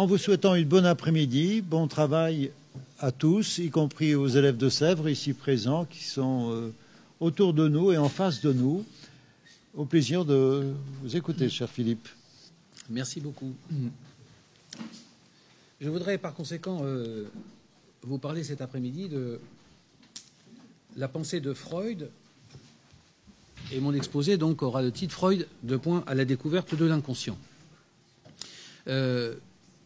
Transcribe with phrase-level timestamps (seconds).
[0.00, 2.52] en vous souhaitant une bonne après-midi, bon travail
[3.00, 6.72] à tous, y compris aux élèves de Sèvres ici présents qui sont euh,
[7.20, 8.86] autour de nous et en face de nous.
[9.74, 12.08] Au plaisir de vous écouter, cher Philippe.
[12.88, 13.52] Merci beaucoup.
[15.82, 17.26] Je voudrais par conséquent euh,
[18.00, 19.38] vous parler cet après-midi de
[20.96, 22.08] la pensée de Freud.
[23.70, 27.36] Et mon exposé donc aura le titre Freud, de point à la découverte de l'inconscient.
[28.88, 29.34] Euh,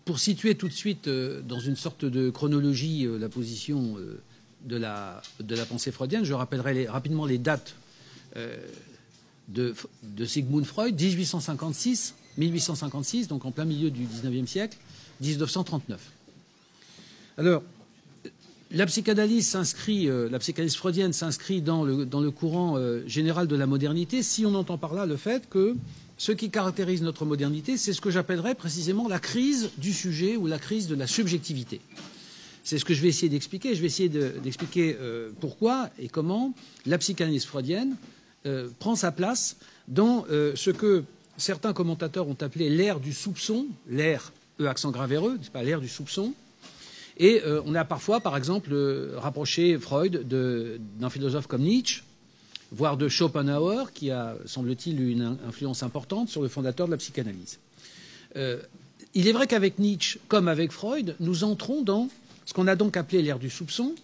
[0.05, 3.97] pour situer tout de suite euh, dans une sorte de chronologie la position
[4.65, 7.75] de la, de, la, pensée freudienne, je rappellerai rapidement les dates
[9.49, 14.79] de, de Sigmund Freud, 1856, 1856, donc en plein milieu du XIXe siècle,
[15.21, 16.01] 1939.
[17.39, 17.63] Alors,
[18.71, 23.47] la psychanalyse s'inscrit, euh, la psychanalyse freudienne s'inscrit dans le, dans le courant euh, général
[23.47, 25.77] de la modernité, si on entend par là le fait que
[26.17, 30.47] ce qui caractérise notre modernité, c'est ce que j'appellerais précisément la crise du sujet ou
[30.47, 31.81] la crise de la subjectivité.
[32.63, 33.75] C'est ce que je vais essayer d'expliquer.
[33.75, 36.55] Je vais essayer d'expliquer euh, pourquoi et comment
[36.87, 37.97] la psychanalyse freudienne
[38.79, 39.57] prend sa place
[39.89, 41.05] dans ce que
[41.39, 45.89] certains commentateurs ont appelé l'ère du soupçon, l'ère E accent gravéreux, c'est pas l'ère du
[45.89, 46.33] soupçon.
[47.17, 52.03] Et euh, on a parfois, par exemple, euh, rapproché Freud d'un philosophe comme Nietzsche,
[52.75, 57.59] voire de Schopenhauer, qui a, semble-t-il, une influence importante sur le fondateur de la psychanalyse.
[58.37, 58.61] Euh,
[59.15, 62.09] il est vrai qu'avec Nietzsche, comme avec Freud, nous entrons dans
[62.47, 63.95] ce qu'on a donc appelé l'ère du soupçon,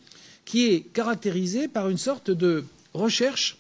[0.44, 3.58] qui est caractérisée par une sorte de recherche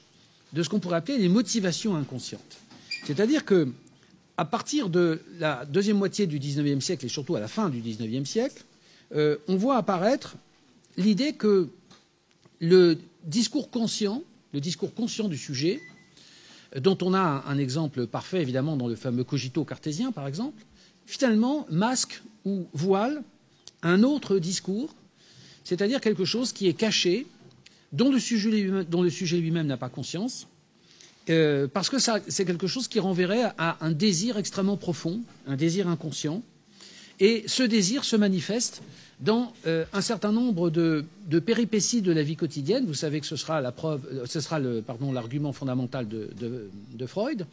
[0.52, 2.58] de ce qu'on pourrait appeler les motivations inconscientes.
[3.04, 3.68] C'est-à-dire que
[4.36, 7.80] à partir de la deuxième moitié du XIXe siècle et surtout à la fin du
[7.80, 8.64] XIXe siècle,
[9.14, 10.36] euh, on voit apparaître
[10.96, 11.68] l'idée que
[12.60, 14.22] le discours conscient,
[14.52, 15.80] le discours conscient du sujet,
[16.76, 20.64] dont on a un, exemple parfait évidemment dans le fameux cogito cartésien par exemple,
[21.06, 23.22] finalement masque ou voile
[23.82, 24.94] un autre discours,
[25.64, 27.26] c'est-à-dire quelque chose qui est caché,
[27.92, 30.46] dont le sujet lui-même n'a pas conscience,
[31.28, 35.88] euh, parce que c'est quelque chose qui renverrait à un désir extrêmement profond, un désir
[35.88, 36.42] inconscient.
[37.20, 38.82] Et ce désir se manifeste
[39.20, 41.04] dans euh, un certain nombre de,
[41.44, 42.86] péripéties de la vie quotidienne.
[42.86, 47.46] Vous savez que ce sera euh, l'argument fondamental de, Freud,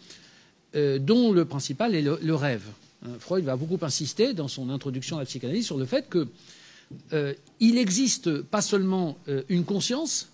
[0.74, 2.64] dont le principal est le, rêve.
[3.06, 7.78] Hein, Freud va beaucoup insister dans son introduction à la psychanalyse sur le fait qu'il
[7.78, 9.18] existe pas seulement
[9.50, 10.30] une conscience,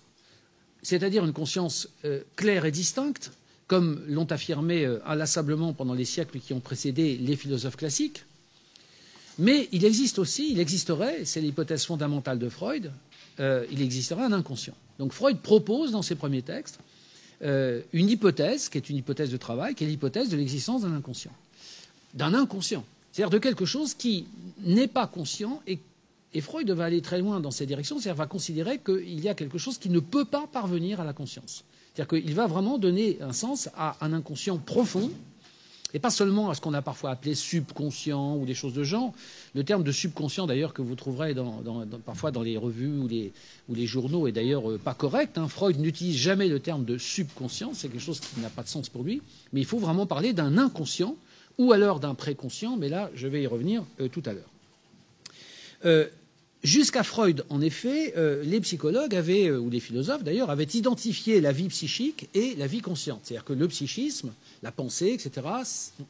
[0.84, 3.32] c'est-à-dire une conscience euh, claire et distincte,
[3.66, 8.24] comme l'ont affirmé euh, inlassablement pendant les siècles qui ont précédé les philosophes classiques.
[9.38, 12.92] Mais il existe aussi, il existerait, c'est l'hypothèse fondamentale de Freud,
[13.40, 14.74] euh, il existerait un inconscient.
[14.98, 16.78] Donc Freud propose dans ses premiers textes
[17.92, 21.32] une hypothèse, qui est une hypothèse de travail, qui est l'hypothèse de l'existence d'un inconscient.
[22.14, 24.26] D'un inconscient, c'est-à-dire de quelque chose qui
[24.62, 25.78] n'est pas conscient et
[26.34, 29.34] et Freud va aller très loin dans cette direction, c'est-à-dire va considérer qu'il y a
[29.34, 31.64] quelque chose qui ne peut pas parvenir à la conscience.
[31.94, 35.10] C'est-à-dire qu'il va vraiment donner un sens à un inconscient profond,
[35.94, 39.14] et pas seulement à ce qu'on a parfois appelé subconscient ou des choses de genre.
[39.54, 41.34] Le terme de subconscient, d'ailleurs, que vous trouverez
[42.04, 45.38] parfois dans les revues ou les, journaux, est d'ailleurs euh, pas correct.
[45.38, 45.46] Hein.
[45.46, 48.88] Freud n'utilise jamais le terme de subconscient, c'est quelque chose qui n'a pas de sens
[48.88, 49.22] pour lui.
[49.52, 51.14] Mais il faut vraiment parler d'un inconscient
[51.58, 54.50] ou alors d'un préconscient, mais là, je vais y revenir euh, tout à l'heure.
[55.86, 56.06] Euh,
[56.64, 61.68] Jusqu'à Freud, en effet, les psychologues avaient, ou les philosophes d'ailleurs, avaient identifié la vie
[61.68, 63.20] psychique et la vie consciente.
[63.22, 64.32] C'est-à-dire que le psychisme,
[64.64, 65.46] la pensée, etc.,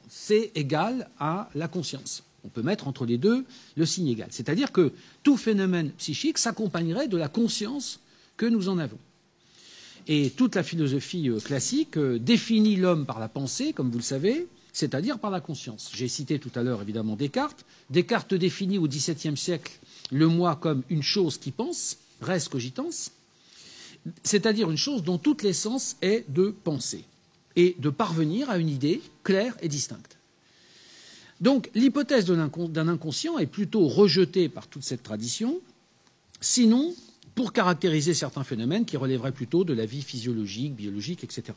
[0.08, 2.22] c'est égal à la conscience.
[2.44, 3.44] On peut mettre entre les deux
[3.76, 4.28] le signe égal.
[4.30, 4.92] C'est-à-dire que
[5.24, 7.98] tout phénomène psychique s'accompagnerait de la conscience
[8.36, 8.98] que nous en avons.
[10.06, 14.46] Et toute la philosophie euh, classique définit l'homme par la pensée, comme vous le savez,
[14.72, 15.90] c'est-à-dire par la conscience.
[15.92, 17.64] J'ai cité tout à l'heure évidemment Descartes.
[17.90, 19.72] Descartes définit au XVIIe siècle
[20.12, 23.10] le moi comme une chose qui pense, res cogitans,
[24.22, 27.04] c'est-à-dire une chose dont toute l'essence est de penser
[27.56, 30.18] et de parvenir à une idée claire et distincte.
[31.40, 35.60] Donc l'hypothèse d'un inconscient est plutôt rejetée par toute cette tradition,
[36.40, 36.94] sinon
[37.34, 41.52] pour caractériser certains phénomènes qui relèveraient plutôt de la vie physiologique, biologique, etc.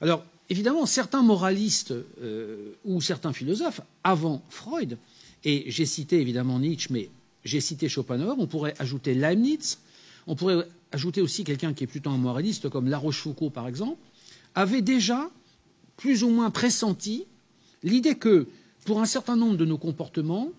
[0.00, 4.98] Alors évidemment, certains moralistes euh, ou certains philosophes, avant Freud,
[5.44, 7.10] et j'ai cité évidemment Nietzsche, mais
[7.44, 9.78] j'ai cité Schopenhauer, on pourrait ajouter Leibniz,
[10.26, 13.98] on pourrait ajouter aussi quelqu'un qui est plutôt un moraliste comme La Rochefoucauld par exemple,
[14.54, 15.30] avait déjà
[15.96, 17.26] plus ou moins pressenti
[17.82, 18.46] l'idée que
[18.84, 20.50] pour un certain nombre de nos comportements,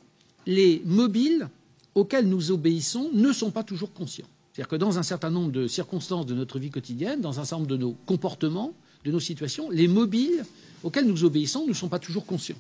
[0.46, 1.50] les mobiles
[1.94, 4.28] auxquels nous obéissons ne sont pas toujours conscients.
[4.52, 7.58] C'est-à-dire que dans un certain nombre de circonstances de notre vie quotidienne, dans un certain
[7.58, 10.46] nombre de nos comportements, de nos situations, les mobiles
[10.84, 12.56] auxquels nous obéissons ne sont pas toujours conscients.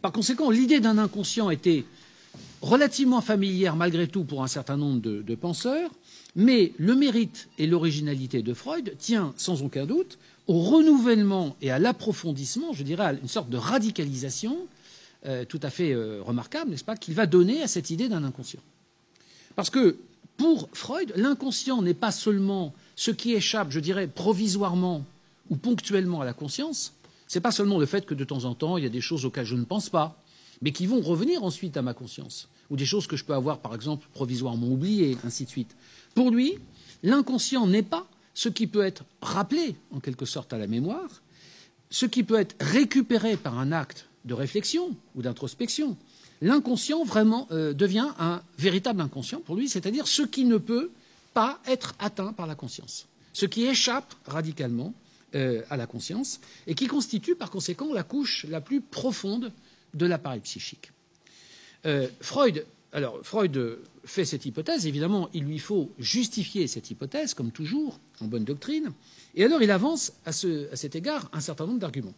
[0.00, 1.84] par conséquent, l'idée d'un inconscient était
[2.62, 5.90] relativement familière malgré tout pour un certain nombre de, penseurs,
[6.36, 11.78] mais le mérite et l'originalité de Freud tient sans aucun doute au renouvellement et à
[11.78, 14.66] l'approfondissement, je dirais à une sorte de radicalisation
[15.26, 18.24] euh, tout à fait euh, remarquable, n'est-ce pas, qu'il va donner à cette idée d'un
[18.24, 18.60] inconscient.
[19.56, 19.96] Parce que
[20.36, 25.04] pour Freud, l'inconscient n'est pas seulement ce qui échappe, je dirais, provisoirement
[25.48, 26.92] ou ponctuellement à la conscience,
[27.26, 29.00] ce n'est pas seulement le fait que de temps en temps, il y a des
[29.00, 30.20] choses auxquelles je ne pense pas,
[30.60, 33.58] mais qui vont revenir ensuite à ma conscience, ou des choses que je peux avoir,
[33.58, 35.74] par exemple, provisoirement oubliées, ainsi de suite.
[36.14, 36.58] Pour lui,
[37.02, 41.22] l'inconscient n'est pas ce qui peut être rappelé, en quelque sorte, à la mémoire,
[41.90, 45.96] ce qui peut être récupéré par un acte de réflexion ou d'introspection.
[46.40, 50.90] L'inconscient vraiment euh, devient un véritable inconscient pour lui, c'est-à-dire ce qui ne peut
[51.32, 54.94] pas être atteint par la conscience, ce qui échappe radicalement
[55.34, 59.52] euh, à la conscience et qui constitue par conséquent la couche la plus profonde
[59.94, 60.90] de l'appareil psychique.
[61.86, 67.50] Euh, Freud, alors Freud fait cette hypothèse, évidemment, il lui faut justifier cette hypothèse, comme
[67.50, 68.92] toujours, en bonne doctrine,
[69.34, 72.14] et alors il avance à, cet égard un certain nombre d'arguments.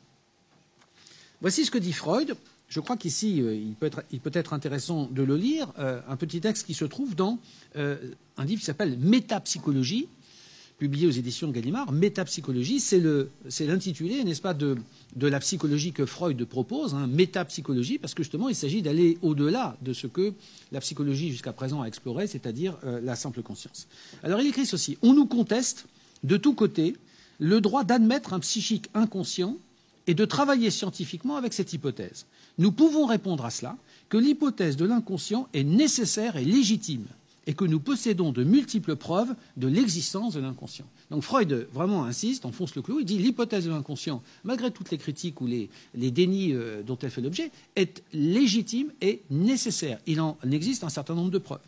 [1.41, 2.37] Voici ce que dit Freud.
[2.69, 6.75] Je crois qu'ici, euh, il, peut être intéressant de le lire, un petit texte qui
[6.75, 7.39] se trouve dans
[7.77, 10.09] un livre qui s'appelle Métapsychologie,
[10.79, 14.77] publié aux éditions Gallimard, Métapsychologie, c'est l'intitulé, n'est-ce pas, de,
[15.21, 19.93] la psychologie que Freud propose, hein, métapsychologie, parce que justement, il s'agit d'aller au-delà de
[19.93, 20.35] ce que
[20.73, 23.89] la psychologie jusqu'à présent a exploré, c'est-à-dire euh, la simple conscience.
[24.23, 25.87] Alors il écrit ceci On nous conteste
[26.25, 26.95] de tous côtés
[27.39, 29.57] le droit d'admettre un psychique inconscient
[30.07, 32.27] et de travailler scientifiquement avec cette hypothèse.
[32.59, 33.77] Nous pouvons répondre à cela
[34.09, 37.07] que l'hypothèse de l'inconscient est nécessaire et légitime
[37.47, 40.87] et que nous possédons de multiples preuves de l'existence de l'inconscient.
[41.11, 44.99] Donc Freud vraiment insiste, enfonce le clou, il dit l'hypothèse de l'inconscient, malgré toutes les
[44.99, 49.99] critiques ou les, dénis euh, dont elle fait l'objet, est légitime et nécessaire.
[50.07, 51.61] Il en existe un certain nombre de preuves.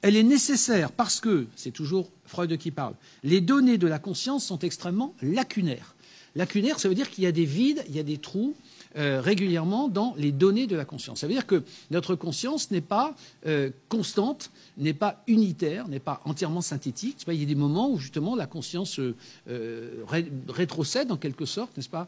[0.00, 2.94] Elle est nécessaire parce que, c'est toujours Freud qui parle,
[3.24, 5.94] les données de la conscience sont extrêmement lacunaires.
[6.36, 8.54] Lacunaires, ça veut dire qu'il y a des vides, il y a des trous,
[8.96, 11.20] euh, régulièrement dans les données de la conscience.
[11.20, 13.14] Ça veut dire que notre conscience n'est pas
[13.46, 17.18] euh, constante, n'est pas unitaire, n'est pas entièrement synthétique.
[17.28, 20.04] il y a des moments où justement la conscience euh,
[20.48, 22.06] rétrocède en quelque sorte, n'est-ce pas,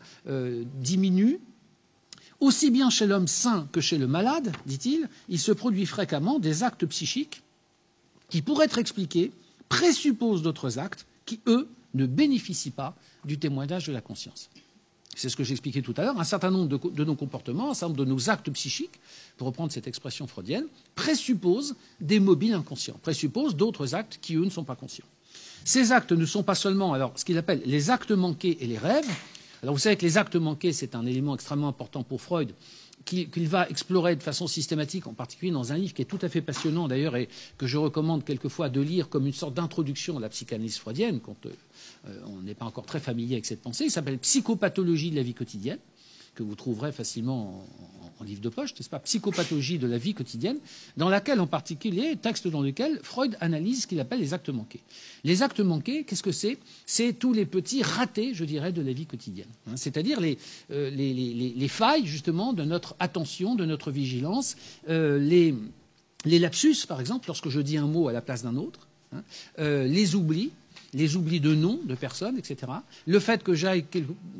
[0.80, 1.40] diminue.
[2.40, 6.62] Aussi bien chez l'homme sain que chez le malade, dit-il, il se produit fréquemment des
[6.62, 7.42] actes psychiques
[8.30, 9.32] qui, pour être expliqués,
[9.68, 12.96] présupposent d'autres actes qui, eux, ne bénéficient pas
[13.26, 14.48] du témoignage de la conscience
[15.16, 17.88] c'est ce que j'expliquais tout à l'heure, un certain nombre de, nos comportements, un certain
[17.88, 19.00] nombre de nos actes psychiques,
[19.36, 24.50] pour reprendre cette expression freudienne, présupposent des mobiles inconscients, présupposent d'autres actes qui, eux, ne
[24.50, 25.06] sont pas conscients.
[25.64, 29.08] Ces actes ne sont pas seulement ce qu'il appelle les actes manqués et les rêves.
[29.62, 32.54] Alors vous savez que les actes manqués, c'est un élément extrêmement important pour Freud,
[33.10, 36.28] qu'il va explorer de façon systématique, en particulier dans un livre qui est tout à
[36.28, 37.28] fait passionnant d'ailleurs et
[37.58, 41.46] que je recommande quelquefois de lire comme une sorte d'introduction à la psychanalyse freudienne, quand
[41.46, 43.84] euh, on n'est pas encore très familier avec cette pensée.
[43.84, 45.78] Il s'appelle Psychopathologie de la vie quotidienne,
[46.34, 47.66] que vous trouverez facilement
[47.99, 50.58] en, livre de poche, n'est-ce pas Psychopathologie de la vie quotidienne,
[50.96, 54.80] dans laquelle en particulier, texte dans lequel Freud analyse ce qu'il appelle les actes manqués.
[55.24, 56.58] Les actes manqués, qu'est-ce que c'est?
[56.86, 59.48] C'est tous les petits ratés, je dirais, de la vie quotidienne.
[59.66, 59.76] Hein.
[59.76, 64.56] C'est-à-dire euh, les, failles, justement, de notre attention, de notre vigilance,
[64.88, 65.54] euh, les,
[66.38, 69.22] lapsus, par exemple, lorsque je dis un mot à la place d'un autre, hein,
[69.58, 70.50] euh, les oublis,
[70.92, 72.72] les oublis de noms de personnes, etc.
[73.06, 73.84] Le fait que j'aille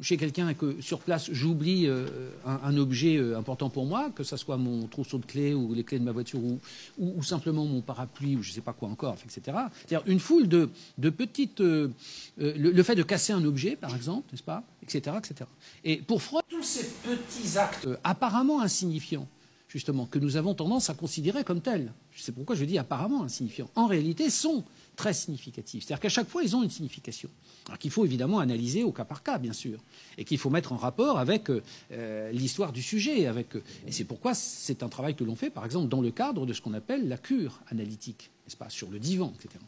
[0.01, 2.07] chez quelqu'un et que sur place j'oublie euh,
[2.45, 5.85] un, objet euh, important pour moi, que ce soit mon trousseau de clés ou les
[5.85, 6.41] clés de ma voiture
[6.99, 9.57] ou, simplement mon parapluie ou je ne sais pas quoi encore, etc.
[9.87, 10.69] C'est-à-dire une foule de,
[11.11, 11.61] petites.
[11.61, 11.91] Euh,
[12.39, 15.49] le, fait de casser un objet, par exemple, n'est-ce pas, etc., etc.
[15.85, 19.29] Et pour Freud, tous ces petits actes apparemment insignifiants
[19.71, 21.93] justement, que nous avons tendance à considérer comme tels.
[22.17, 23.71] C'est pourquoi je dis apparemment insignifiants.
[23.77, 24.65] En réalité, sont
[25.01, 25.85] très significatifs.
[25.85, 27.31] C'est-à-dire qu'à chaque fois, ils ont une signification.
[27.69, 29.79] Alors qu'il faut évidemment analyser au cas par cas, bien sûr,
[30.19, 33.27] et qu'il faut mettre en rapport avec euh, l'histoire du sujet.
[33.27, 36.11] Avec, euh, et c'est pourquoi c'est un travail que l'on fait, par exemple, dans le
[36.11, 39.65] cadre de ce qu'on appelle la cure analytique, n'est-ce pas, sur le divan, etc.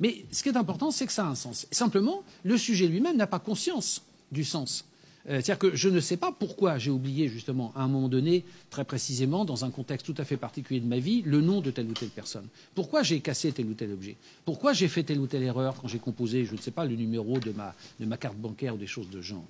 [0.00, 1.68] Mais ce qui est important, c'est que ça a un sens.
[1.70, 4.02] Simplement, le sujet lui-même n'a pas conscience
[4.32, 4.86] du sens.
[5.28, 8.44] Euh, c'est-à-dire que je ne sais pas pourquoi j'ai oublié justement à un moment donné,
[8.70, 11.70] très précisément, dans un contexte tout à fait particulier de ma vie, le nom de
[11.70, 12.46] telle ou telle personne.
[12.74, 14.16] Pourquoi j'ai cassé tel ou tel objet?
[14.44, 16.94] Pourquoi j'ai fait telle ou telle erreur quand j'ai composé, je ne sais pas, le
[16.94, 19.44] numéro de ma, carte bancaire ou des choses de genre.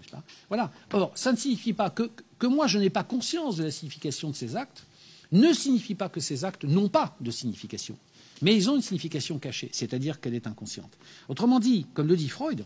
[0.48, 0.70] Voilà.
[0.92, 4.30] Or, ça ne signifie pas que, que moi je n'ai pas conscience de la signification
[4.30, 4.84] de ces actes,
[5.32, 7.96] ne signifie pas que ces actes n'ont pas de signification.
[8.42, 10.92] Mais ils ont une signification cachée, c'est-à-dire qu'elle est inconsciente.
[11.28, 12.64] Autrement dit, comme le dit Freud,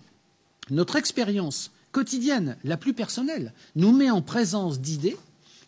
[0.71, 5.16] notre expérience quotidienne, la plus personnelle, nous met en présence d'idées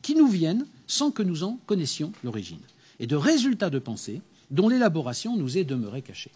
[0.02, 2.60] qui nous viennent sans que nous en connaissions l'origine,
[2.98, 6.32] et de résultats de pensée dont l'élaboration nous est demeurée cachée.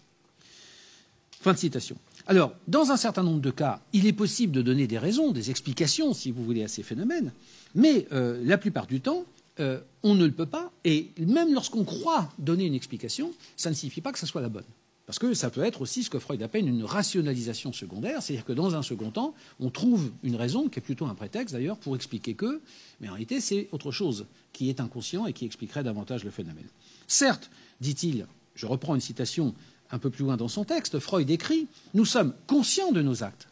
[1.41, 1.97] Fin de citation.
[2.27, 5.51] Alors, dans un certain nombre de cas, il est possible de donner des raisons, des
[5.51, 7.31] explications, si vous voulez, à ces phénomènes,
[7.75, 9.25] mais euh, la plupart du temps,
[9.59, 13.75] euh, on ne le peut pas, et même lorsqu'on croit donner une explication, ça ne
[13.75, 14.63] signifie pas que ce soit la bonne.
[15.05, 18.53] Parce que ça peut être aussi ce que Freud appelle une rationalisation secondaire, c'est-à-dire que
[18.53, 21.95] dans un second temps, on trouve une raison, qui est plutôt un prétexte d'ailleurs, pour
[21.95, 22.59] expliquer que,
[22.99, 26.67] mais en réalité, c'est autre chose qui est inconscient et qui expliquerait davantage le phénomène.
[27.07, 29.53] Certes, dit-il, je reprends une citation
[29.91, 33.47] un peu plus loin dans son texte, Freud écrit Nous sommes conscients de nos actes.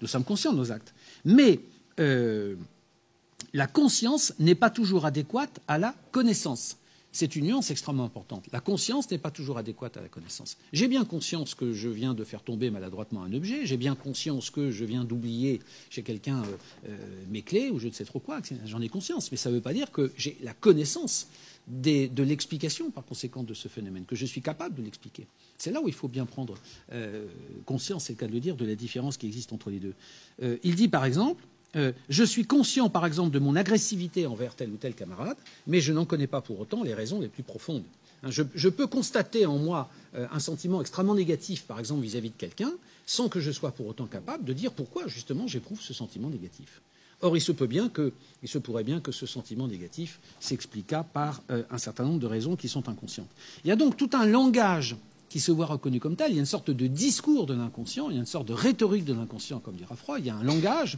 [0.00, 0.94] Nous sommes conscients de nos actes.
[1.24, 1.60] Mais
[1.98, 2.54] euh,
[3.52, 6.76] la conscience n'est pas toujours adéquate à la connaissance.
[7.14, 8.48] C'est une nuance extrêmement importante.
[8.52, 10.56] La conscience n'est pas toujours adéquate à la connaissance.
[10.72, 14.50] J'ai bien conscience que je viens de faire tomber maladroitement un objet, j'ai bien conscience
[14.50, 16.56] que je viens d'oublier chez quelqu'un euh,
[16.88, 19.54] euh, mes clés ou je ne sais trop quoi, j'en ai conscience, mais ça ne
[19.54, 21.28] veut pas dire que j'ai la connaissance
[21.68, 25.28] de l'explication par conséquent de ce phénomène, que je suis capable de l'expliquer.
[25.56, 26.56] C'est là où il faut bien prendre
[26.92, 27.28] euh,
[27.64, 29.94] conscience, c'est le cas de le dire, de la différence qui existe entre les deux.
[30.64, 31.44] Il dit par exemple,
[31.76, 35.80] euh, je suis conscient par exemple de mon agressivité envers tel ou tel camarade, mais
[35.80, 37.84] je n'en connais pas pour autant les raisons les plus profondes.
[38.22, 42.72] Hein, je, peux constater en moi un sentiment extrêmement négatif, par exemple vis-à-vis de quelqu'un,
[43.06, 46.80] sans que je sois pour autant capable de dire pourquoi justement j'éprouve ce sentiment négatif.
[47.20, 48.12] Or, il se, peut bien que,
[48.44, 52.68] se pourrait bien que ce sentiment négatif s'expliqua par un certain nombre de raisons qui
[52.68, 53.30] sont inconscientes.
[53.64, 54.96] Il y a donc tout un langage
[55.34, 56.30] qui se voit reconnu comme tel.
[56.30, 58.52] Il y a une sorte de discours de l'inconscient, il y a une sorte de
[58.52, 60.96] rhétorique de l'inconscient, comme dira Freud, il y a un langage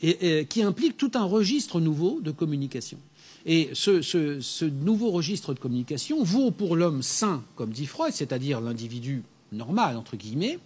[0.00, 2.96] qui implique tout un registre nouveau de communication.
[3.44, 9.22] Et ce, nouveau registre de communication vaut pour l'homme sain, comme dit Freud, c'est-à-dire l'individu
[9.52, 10.58] normal, entre guillemets,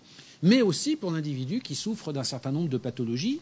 [0.45, 3.41] mais aussi pour l'individu qui souffre d'un certain nombre de pathologies.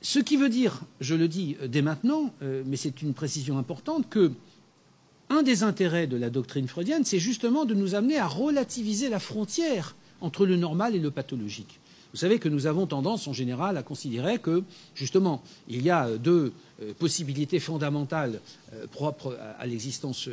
[0.00, 4.08] Ce qui veut dire, je le dis dès maintenant, euh, mais c'est une précision importante,
[4.10, 4.32] que
[5.32, 9.18] un des intérêts de la doctrine freudienne, c'est justement de nous amener à relativiser la
[9.18, 11.80] frontière entre le normal et le pathologique.
[12.12, 14.62] Vous savez que nous avons tendance en général à considérer que,
[14.94, 18.40] justement, il y a deux euh, possibilités fondamentales
[18.74, 20.26] euh, propres à l'existence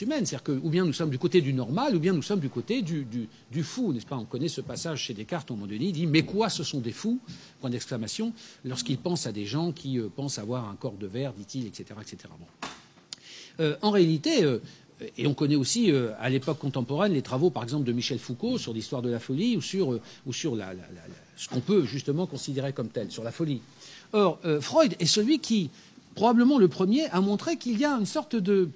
[0.00, 0.26] humaine.
[0.26, 2.48] C'est-à-dire que, ou bien nous sommes du côté du normal, ou bien nous sommes du
[2.48, 3.28] côté du,
[3.62, 4.16] fou, n'est-ce pas?
[4.16, 6.80] On connaît ce passage chez Descartes, au moment donné, il dit Mais quoi, ce sont
[6.80, 7.20] des fous?
[7.60, 8.32] Point d'exclamation,
[8.64, 11.94] lorsqu'il pense à des gens qui euh, pensent avoir un corps de verre, dit-il, etc.
[12.00, 12.24] etc.
[13.60, 14.58] Euh, en réalité, euh,
[15.16, 18.58] et on connaît aussi euh, à l'époque contemporaine les travaux, par exemple, de Michel Foucault
[18.58, 19.98] sur l'histoire de la folie ou sur,
[20.30, 23.60] ce qu'on peut justement considérer comme tel, sur la folie.
[24.12, 25.70] Or, Freud est celui qui,
[26.14, 28.68] probablement le premier, a montré qu'il y a une sorte de,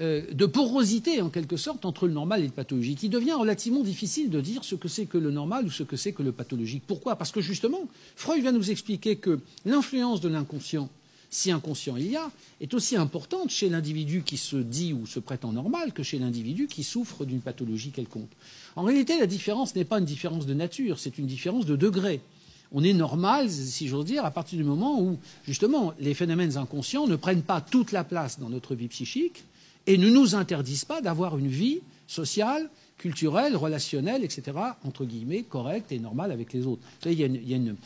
[0.00, 3.02] de, porosité, en quelque sorte, entre le normal et le pathologique.
[3.02, 5.96] Il devient relativement difficile de dire ce que c'est que le normal ou ce que
[5.96, 6.84] c'est que le pathologique.
[6.86, 7.16] Pourquoi?
[7.16, 7.80] Parce que justement,
[8.14, 10.88] Freud vient nous expliquer que l'influence de l'inconscient
[11.30, 12.30] si inconscient il y a,
[12.60, 16.66] est aussi importante chez l'individu qui se dit ou se prétend normal que chez l'individu
[16.66, 18.30] qui souffre d'une pathologie quelconque.
[18.76, 22.20] En réalité, la différence n'est pas une différence de nature, c'est une différence de degré.
[22.72, 27.06] On est normal, si j'ose dire, à partir du moment où, justement, les phénomènes inconscients
[27.06, 29.44] ne prennent pas toute la place dans notre vie psychique
[29.86, 35.92] et ne nous interdisent pas d'avoir une vie sociale culturel, relationnel, etc., entre guillemets, correct
[35.92, 36.82] et normal avec les autres.
[37.04, 37.76] il y a, une,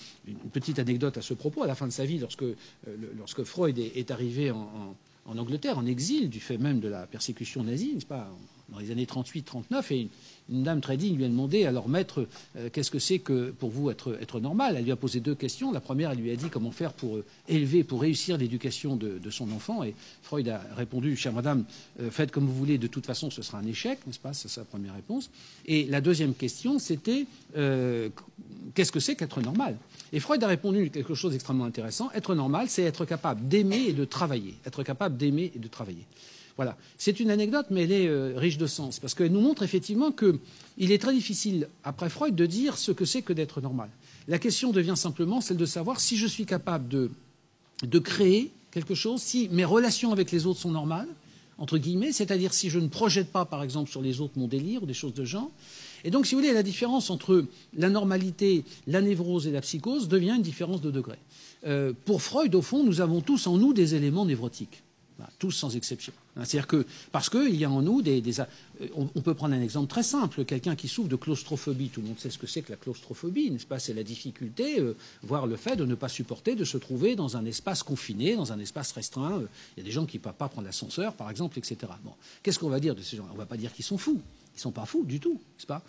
[0.53, 1.63] petite anecdote à ce propos.
[1.63, 4.95] À la fin de sa vie, lorsque, euh, Freud est, arrivé en,
[5.27, 8.31] Angleterre, en exil, du fait même de la persécution nazie, n'est-ce pas,
[8.73, 10.09] dans les années 38-39, et
[10.51, 13.71] une dame très digne lui a demandé, alors maître, euh, qu'est-ce que c'est que pour
[13.71, 14.77] vous être, normal?
[14.77, 15.71] Elle lui a posé deux questions.
[15.71, 19.31] La première, elle lui a dit comment faire pour euh, élever, pour réussir l'éducation de,
[19.31, 19.85] son enfant.
[19.85, 21.65] Et Freud a répondu, chère madame,
[22.01, 24.33] euh, faites comme vous voulez, de toute façon, ce sera un échec, n'est-ce pas?
[24.33, 25.31] C'est sa première réponse.
[25.67, 29.77] Et la deuxième question, c'était qu'est-ce que c'est qu'être normal?
[30.13, 32.11] Et Freud a répondu quelque chose d'extrêmement intéressant.
[32.13, 34.55] Être normal, c'est être capable d'aimer et de travailler.
[34.67, 36.07] Être capable d'aimer et de travailler.
[36.57, 36.77] Voilà.
[36.99, 40.13] C'est une anecdote, mais elle est euh, riche de sens, parce qu'elle nous montre effectivement
[40.13, 43.89] qu'il est très difficile, après Freud, de dire ce que c'est que d'être normal.
[44.29, 47.11] La question devient simplement celle de savoir si je suis capable de,
[47.83, 51.09] de créer quelque chose, si mes relations avec les autres sont normales,
[51.59, 54.83] entre guillemets, c'est-à-dire si je ne projette pas, par exemple, sur les autres mon délire
[54.83, 55.51] ou des choses de genre.
[56.05, 57.45] Et donc, si vous voulez, la différence entre
[57.77, 61.17] la normalité, la névrose et la psychose devient une différence de degré.
[61.67, 64.83] Euh, pour Freud, au fond, nous avons tous en nous des éléments névrotiques
[65.39, 66.13] tous sans exception.
[66.37, 68.23] Hein, c'est-à-dire que, parce qu'il y a en nous des.
[68.41, 68.45] Euh,
[68.95, 70.45] on, peut prendre un exemple très simple.
[70.45, 73.51] Quelqu'un qui souffre de claustrophobie, tout le monde sait ce que c'est que la claustrophobie,
[73.51, 73.79] n'est-ce pas?
[73.79, 77.37] C'est la difficulté, euh, voire le fait de ne pas supporter de se trouver dans
[77.37, 79.41] un espace confiné, dans un espace restreint.
[79.41, 79.47] Euh,
[79.77, 81.77] il y a des gens qui ne peuvent pas prendre l'ascenseur, par exemple, etc.
[82.05, 82.13] Bon,
[82.43, 83.27] qu'est-ce qu'on va dire de ces gens?
[83.31, 84.21] On ne va pas dire qu'ils sont fous.
[84.55, 85.83] Ils ne sont pas fous du tout, n'est-ce pas?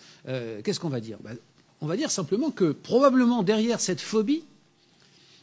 [0.63, 1.17] Qu'est-ce qu'on va dire?
[1.23, 1.35] Ben,
[1.81, 4.43] On va dire simplement que probablement derrière cette phobie,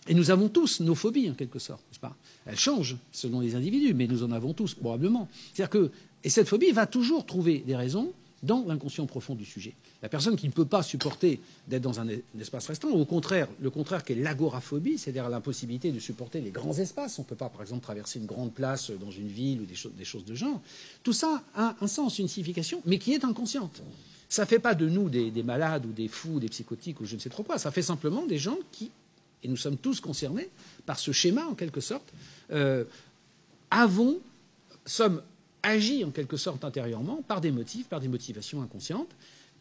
[0.09, 2.17] Et nous avons tous nos phobies, en quelque sorte, n'est-ce pas?
[2.47, 5.29] Elles changent selon les individus, mais nous en avons tous, probablement.
[5.53, 5.91] C'est-à-dire que,
[6.25, 8.13] et cette phobie va toujours trouver des raisons
[8.43, 9.75] dans l'inconscient profond du sujet.
[10.03, 12.07] La personne qui ne peut pas supporter d'être dans un,
[12.41, 16.75] espace restreint, au contraire, le contraire qui est l'agoraphobie, c'est-à-dire l'impossibilité de supporter les grands
[16.75, 17.19] espaces.
[17.19, 19.75] On ne peut pas, par exemple, traverser une grande place dans une ville ou des,
[19.97, 20.61] des choses de genre.
[21.03, 23.83] Tout ça a un sens, une signification, mais qui est inconsciente.
[24.29, 27.07] Ça ne fait pas de nous des, des, malades ou des fous, des psychotiques ou
[27.07, 27.59] je ne sais trop quoi.
[27.59, 28.91] Ça fait simplement des gens qui,
[29.43, 30.49] et nous sommes tous concernés
[30.87, 32.13] par ce schéma en quelque sorte,
[32.51, 32.85] euh,
[33.71, 34.21] avons,
[34.85, 35.23] sommes
[35.63, 39.11] agis en quelque sorte intérieurement par des motifs, par des motivations inconscientes,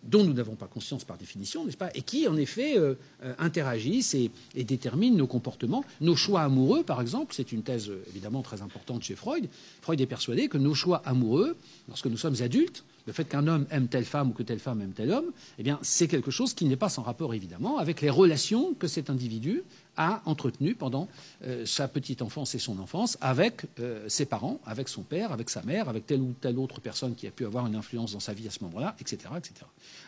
[0.04, 3.34] dont nous n'avons pas conscience par définition, n'est-ce pas, et qui, en effet, euh, euh,
[3.40, 5.84] interagissent et, déterminent nos comportements.
[6.02, 9.50] Nos choix amoureux, par exemple, c'est une thèse euh, évidemment très importante chez Freud.
[9.82, 13.66] Freud est persuadé que nos choix amoureux, lorsque nous sommes adultes, le fait qu'un homme
[13.72, 16.66] aime telle femme ou que telle femme aime tel homme, eh c'est quelque chose qui
[16.66, 19.64] n'est pas sans rapport, évidemment, avec les relations que cet individu
[19.98, 21.08] a entretenues pendant
[21.44, 25.50] euh, sa petite enfance et son enfance avec euh, ses parents, avec son père, avec
[25.50, 28.20] sa mère, avec telle ou telle autre personne qui a pu avoir une influence dans
[28.20, 29.54] sa vie à ce moment-là, etc., etc.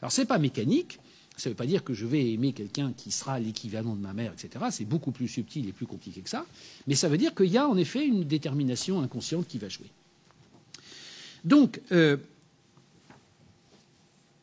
[0.01, 0.99] Alors, ce n'est pas mécanique.
[1.35, 4.13] Ça ne veut pas dire que je vais aimer quelqu'un qui sera l'équivalent de ma
[4.13, 4.65] mère, etc.
[4.71, 6.45] C'est beaucoup plus subtil et plus compliqué que ça.
[6.85, 9.89] Mais ça veut dire qu'il y a en effet une détermination inconsciente qui va jouer.
[11.45, 12.17] Donc, euh,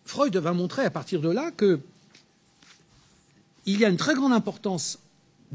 [0.07, 1.81] Freud va montrer à partir de là qu'il
[3.67, 4.99] y a une très grande importance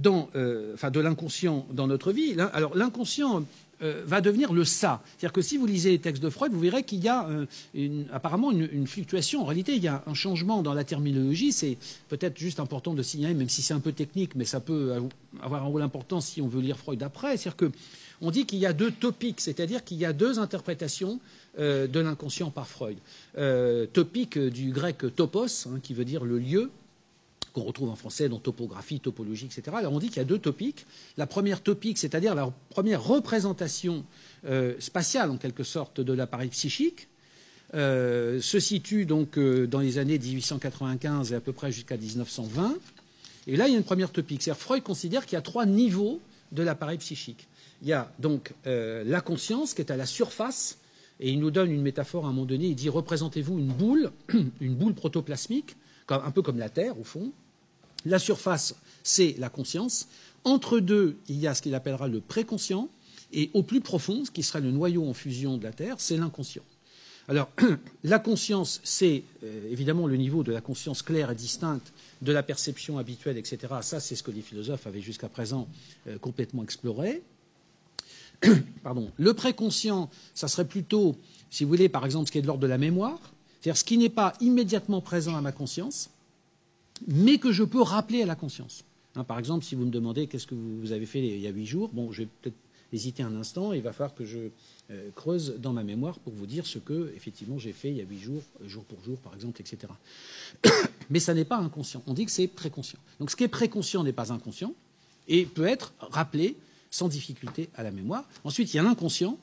[0.06, 2.36] euh, de l'inconscient dans notre vie.
[2.54, 3.44] Alors l'inconscient
[3.82, 5.02] euh, va devenir le ça.
[5.06, 8.04] C'est-à-dire que si vous lisez les textes de Freud, vous verrez qu'il y a euh,
[8.12, 9.42] apparemment une, fluctuation.
[9.42, 11.52] En réalité, il y a un changement dans la terminologie.
[11.52, 14.94] C'est peut-être juste important de signaler, même si c'est un peu technique, mais ça peut
[15.42, 17.38] avoir un rôle important si on veut lire Freud après.
[17.38, 17.72] C'est-à-dire que
[18.22, 21.20] on dit qu'il y a deux topiques, c'est-à-dire qu'il y a deux interprétations
[21.58, 22.98] de l'inconscient par Freud.
[23.94, 26.70] Topique du grec topos, hein, qui veut dire le lieu,
[27.54, 29.76] qu'on retrouve en français dans topographie, topologie, etc.
[29.78, 30.86] Alors on dit qu'il y a deux topiques.
[31.18, 34.06] La première topique, c'est-à-dire la première représentation
[34.46, 37.08] euh, spatiale, en quelque sorte, de l'appareil psychique,
[37.74, 42.76] euh, se situe donc euh, dans les années 1895 et à peu près jusqu'à 1920.
[43.48, 44.44] Et là, il y a une première topique.
[44.44, 46.20] C'est-à-dire Freud considère qu'il y a trois niveaux
[46.52, 47.48] de l'appareil psychique.
[47.82, 50.78] Il y a donc la conscience qui est à la surface,
[51.20, 52.68] et il nous donne une métaphore à un moment donné.
[52.68, 54.12] Il dit représentez-vous une boule,
[54.60, 55.76] une boule protoplasmique,
[56.10, 57.32] un peu comme la Terre au fond.
[58.06, 60.08] La surface, c'est la conscience.
[60.44, 62.90] Entre deux, il y a ce qu'il appellera le préconscient,
[63.34, 66.18] et au plus profond, ce qui serait le noyau en fusion de la Terre, c'est
[66.18, 66.64] l'inconscient.
[67.28, 67.50] Alors,
[68.04, 72.44] la conscience, c'est euh, évidemment le niveau de la conscience claire et distincte de la
[72.44, 73.60] perception habituelle, etc.
[73.82, 75.68] Ça, c'est ce que les philosophes avaient jusqu'à présent
[76.08, 77.22] euh, complètement exploré.
[78.84, 79.12] Pardon.
[79.18, 81.16] Le préconscient, ça serait plutôt,
[81.50, 83.20] si vous voulez, par exemple, ce qui est de l'ordre de la mémoire,
[83.62, 86.10] c'est-à-dire ce qui n'est pas immédiatement présent à ma conscience,
[87.08, 88.84] mais que je peux rappeler à la conscience.
[89.16, 91.52] Hein, par exemple, si vous me demandez qu'est-ce que vous avez fait il y a
[91.52, 92.56] huit jours, bon, je vais peut-être
[92.94, 94.50] hésiter un instant, et il va falloir que je
[94.92, 98.02] euh, creuse dans ma mémoire pour vous dire ce que, effectivement, j'ai fait il y
[98.02, 99.94] a huit jours, jour pour jour, par exemple, etc.
[101.10, 102.04] Mais ça n'est pas inconscient.
[102.08, 103.00] On dit que c'est préconscient.
[103.20, 104.74] Donc ce qui est préconscient n'est pas inconscient
[105.28, 106.56] et peut être rappelé
[106.90, 108.28] sans difficulté à la mémoire.
[108.44, 109.38] Ensuite, il y a l'inconscient,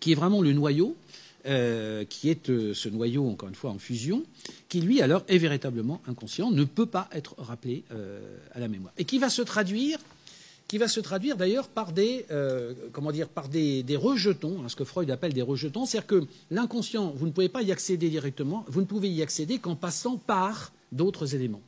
[0.00, 0.96] qui est vraiment le noyau,
[1.46, 4.22] euh, qui est euh, ce noyau, encore une fois, en fusion,
[4.72, 8.94] qui, lui, alors, est véritablement inconscient, ne peut pas être rappelé euh, à la mémoire.
[8.96, 9.98] Et qui va se traduire,
[10.66, 14.70] qui va se traduire d'ailleurs par des, euh, comment dire, par des, des rejetons, hein,
[14.70, 15.84] ce que Freud appelle des rejetons.
[15.84, 19.58] C'est-à-dire que l'inconscient, vous ne pouvez pas y accéder directement, vous ne pouvez y accéder
[19.58, 21.60] qu'en passant par d'autres éléments.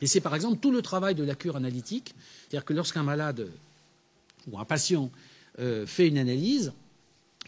[0.00, 2.14] Et c'est par exemple tout le travail de la cure analytique,
[2.48, 3.46] c'est-à-dire que lorsqu'un malade
[4.50, 5.10] ou un patient
[5.58, 6.72] euh, fait une analyse,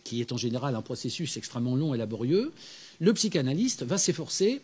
[0.05, 2.53] qui est en général un processus extrêmement long et laborieux,
[3.01, 4.61] le psychanalyste va s'efforcer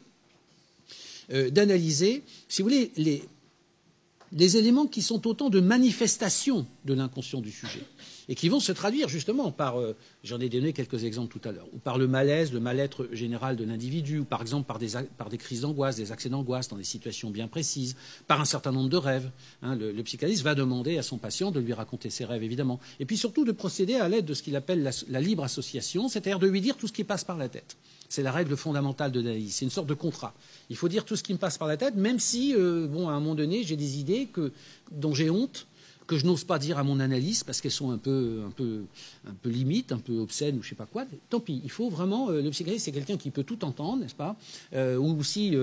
[1.33, 7.51] euh, d'analyser, si vous voulez, les, éléments qui sont autant de manifestations de l'inconscient du
[7.51, 7.83] sujet
[8.29, 11.53] et qui vont se traduire justement par, euh, j'en ai donné quelques exemples tout à
[11.53, 15.39] l'heure, ou par le malaise, le mal-être général de l'individu, ou par exemple par des,
[15.39, 17.97] crises d'angoisse, des accès d'angoisse dans des situations bien précises,
[18.29, 19.31] par un certain nombre de rêves.
[19.63, 22.79] Hein, le, le, psychanalyste va demander à son patient de lui raconter ses rêves, évidemment,
[23.01, 26.09] et puis surtout de procéder à l'aide de ce qu'il appelle la, la libre association,
[26.09, 27.77] c'est-à-dire de lui dire tout ce qui passe par la tête.
[28.11, 29.55] C'est la règle fondamentale de l'analyse.
[29.55, 30.35] C'est une sorte de contrat.
[30.69, 33.09] Il faut dire tout ce qui me passe par la tête, même si, euh, bon,
[33.09, 34.53] à un moment donné, j'ai des idées que,
[34.91, 35.69] dont j'ai honte,
[36.09, 38.81] que je n'ose pas dire à mon analyse parce qu'elles sont un peu, un peu,
[39.29, 41.05] un peu limites, un peu obscènes ou je sais pas quoi.
[41.29, 42.31] Tant pis, il faut vraiment.
[42.31, 44.35] Euh, le psychanalyste, c'est quelqu'un qui peut tout entendre, n'est-ce pas?
[44.73, 45.55] Euh, Ou si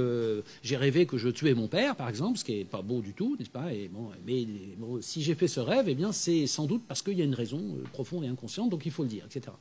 [0.63, 3.12] j'ai rêvé que je tuais mon père, par exemple, ce qui est pas beau du
[3.12, 3.73] tout, n'est-ce pas?
[3.73, 4.47] Et bon, mais
[5.01, 7.36] si j'ai fait ce rêve, eh bien, c'est sans doute parce qu'il y a une
[7.36, 9.51] raison profonde et inconsciente, donc il faut le dire, etc.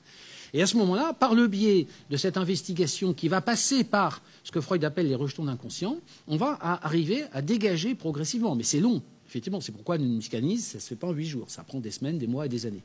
[0.52, 4.52] Et à ce moment-là, par le biais de cette investigation qui va passer par ce
[4.52, 9.02] que Freud appelle les rejetons d'inconscient, on va arriver à dégager progressivement, mais c'est long,
[9.28, 11.50] Effectivement, c'est pourquoi une psychanalyse, ça ne se fait pas en huit jours.
[11.50, 12.82] Ça prend des semaines, des mois et des années.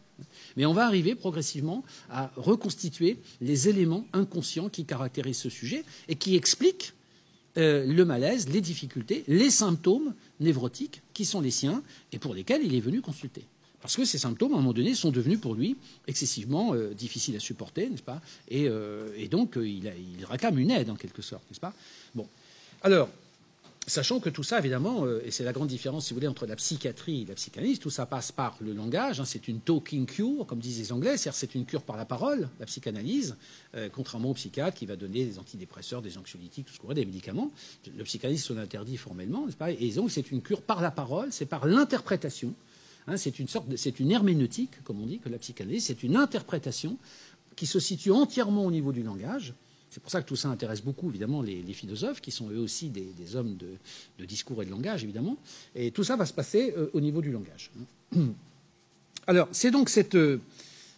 [0.58, 6.16] Mais on va arriver progressivement à reconstituer les éléments inconscients qui caractérisent ce sujet et
[6.16, 6.94] qui expliquent
[7.58, 12.62] euh, le malaise, les difficultés, les symptômes névrotiques qui sont les siens et pour lesquels
[12.64, 13.46] il est venu consulter.
[13.82, 15.76] Parce que ces symptômes, à un moment donné, sont devenus pour lui
[16.08, 18.22] excessivement euh, difficiles à supporter, n'est-ce pas?
[18.50, 21.74] Et, euh, donc, il, il, réclame une aide, en quelque sorte, n'est-ce pas?
[22.14, 22.28] Bon.
[22.84, 23.10] Alors,
[23.88, 26.46] Sachant que tout ça, évidemment, euh, et c'est la grande différence, si vous voulez, entre
[26.46, 29.20] la psychiatrie et la psychanalyse, tout ça passe par le langage.
[29.20, 32.06] Hein, c'est une talking cure, comme disent les Anglais, c'est-à-dire c'est une cure par la
[32.06, 33.36] parole, la psychanalyse,
[33.76, 36.94] euh, contrairement au psychiatre qui va donner des antidépresseurs, des anxiolytiques, tout ce qu'on veut,
[36.94, 37.52] des médicaments.
[37.98, 39.72] Le psychanalyste sont interdit formellement, n'est-ce pas?
[39.72, 42.54] Et donc c'est une cure par la parole, c'est par l'interprétation.
[43.08, 46.16] Hein, c'est une sorte, c'est une herméneutique, comme on dit, que la psychanalyse, c'est une
[46.16, 46.98] interprétation
[47.56, 49.54] qui se situe entièrement au niveau du langage
[49.92, 52.90] c'est pour ça que tout ça intéresse beaucoup, évidemment, les, philosophes, qui sont eux aussi
[52.90, 55.36] des, hommes de, discours et de langage, évidemment.
[55.76, 57.72] Et tout ça va se passer euh, au niveau du langage.
[59.28, 60.16] Alors, c'est donc cette.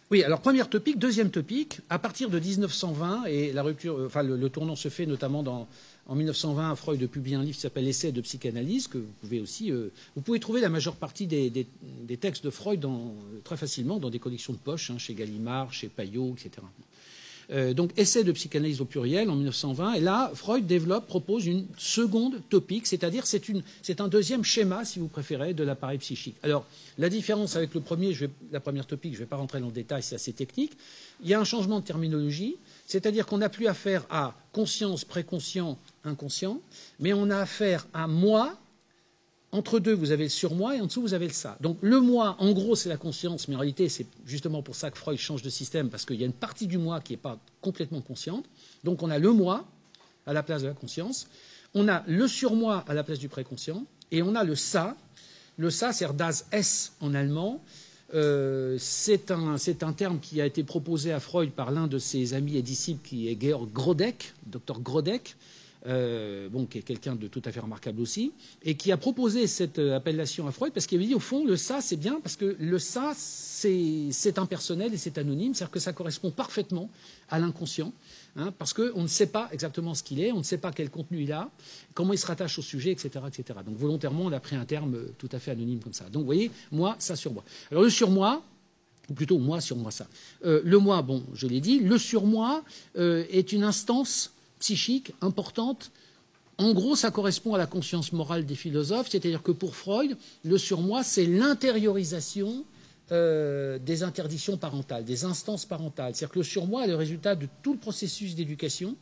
[0.04, 4.06] Euh, oui, alors première topic, deuxième topic, à partir de 1920, et la rupture, euh,
[4.06, 5.66] enfin, le, tournant se fait notamment dans,
[6.06, 9.70] en 1920, Freud publie un livre qui s'appelle Essai de psychanalyse, que vous pouvez aussi.
[9.70, 11.66] vous pouvez trouver la majeure partie des,
[12.20, 12.84] textes de Freud
[13.44, 16.66] très facilement dans des collections de poche, hein, chez Gallimard, chez Payot, etc.
[17.52, 19.94] Euh, donc essai de psychanalyse au pluriel en 1920.
[19.94, 23.42] Et là, Freud développe, propose une seconde topique, c'est-à-dire c'est,
[23.82, 26.36] c'est un deuxième schéma, si vous préférez, de l'appareil psychique.
[26.42, 26.64] Alors,
[26.98, 28.16] la différence avec le premier,
[28.52, 30.72] la première topique, je ne vais pas rentrer dans le détail, c'est assez technique.
[31.22, 35.78] Il y a un changement de terminologie, c'est-à-dire qu'on n'a plus affaire à conscience, préconscient,
[36.04, 36.60] inconscient,
[37.00, 38.56] mais on a affaire à moi,
[39.54, 41.56] entre deux, vous avez le surmoi et en dessous, vous avez le ça.
[41.60, 44.90] Donc le moi, en gros, c'est la conscience, mais en réalité, c'est justement pour ça
[44.90, 47.18] que Freud change de système, parce qu'il y a une partie du moi qui n'est
[47.18, 48.44] pas complètement consciente.
[48.82, 49.64] Donc on a le moi
[50.26, 51.28] à la place de la conscience,
[51.72, 54.96] on a le surmoi à la place du préconscient, et on a le ça.
[55.56, 57.62] Le ça, c'est das S en allemand.
[58.12, 62.34] Euh, c'est un, un, terme qui a été proposé à Freud par l'un de ses
[62.34, 65.36] amis et disciples, qui est Georg Grodeck, docteur Grodeck,
[65.86, 69.46] euh, bon, qui est quelqu'un de tout à fait remarquable aussi, et qui a proposé
[69.46, 72.20] cette euh, appellation à Freud parce qu'il avait dit au fond le ça c'est bien
[72.22, 76.88] parce que le ça c'est impersonnel et c'est anonyme, c'est-à-dire que ça correspond parfaitement
[77.28, 77.92] à l'inconscient.
[78.36, 80.90] Hein, parce qu'on ne sait pas exactement ce qu'il est, on ne sait pas quel
[80.90, 81.50] contenu il a,
[81.92, 83.20] comment il se rattache au sujet, etc.
[83.28, 83.60] etc.
[83.64, 86.04] Donc volontairement, on a pris un terme euh, tout à fait anonyme comme ça.
[86.04, 87.44] Donc vous voyez, moi, ça sur moi.
[87.70, 88.42] Alors le surmoi,
[89.10, 90.08] ou plutôt moi sur moi ça.
[90.42, 94.33] le moi, bon, je l'ai dit, le surmoi est une instance
[94.64, 95.92] psychique importante.
[96.56, 100.56] En gros, ça correspond à la conscience morale des philosophes, c'est-à-dire que pour Freud, le
[100.56, 102.64] surmoi, c'est l'intériorisation
[103.12, 106.14] euh, des interdictions parentales, des instances parentales.
[106.14, 108.96] C'est-à-dire que le surmoi est le résultat de tout le processus d'éducation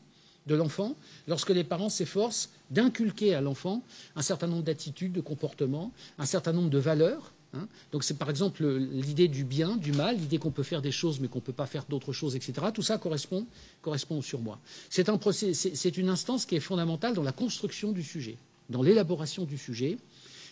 [0.49, 0.97] de l'enfant
[1.29, 3.83] lorsque les parents s'efforcent d'inculquer à l'enfant
[4.17, 7.67] un certain nombre d'attitudes, de comportements, un certain nombre de valeurs Hein.
[7.91, 11.21] Donc c'est par exemple l'idée du bien, du mal, l'idée qu'on peut faire des choses
[11.21, 12.53] mais qu'on ne peut pas faire d'autres choses, etc.
[12.73, 13.47] Tout ça correspond,
[13.83, 14.59] correspond au surmoi.
[14.89, 18.37] C'est un c'est une instance qui est fondamentale dans la construction du sujet,
[18.71, 19.99] dans l'élaboration du sujet.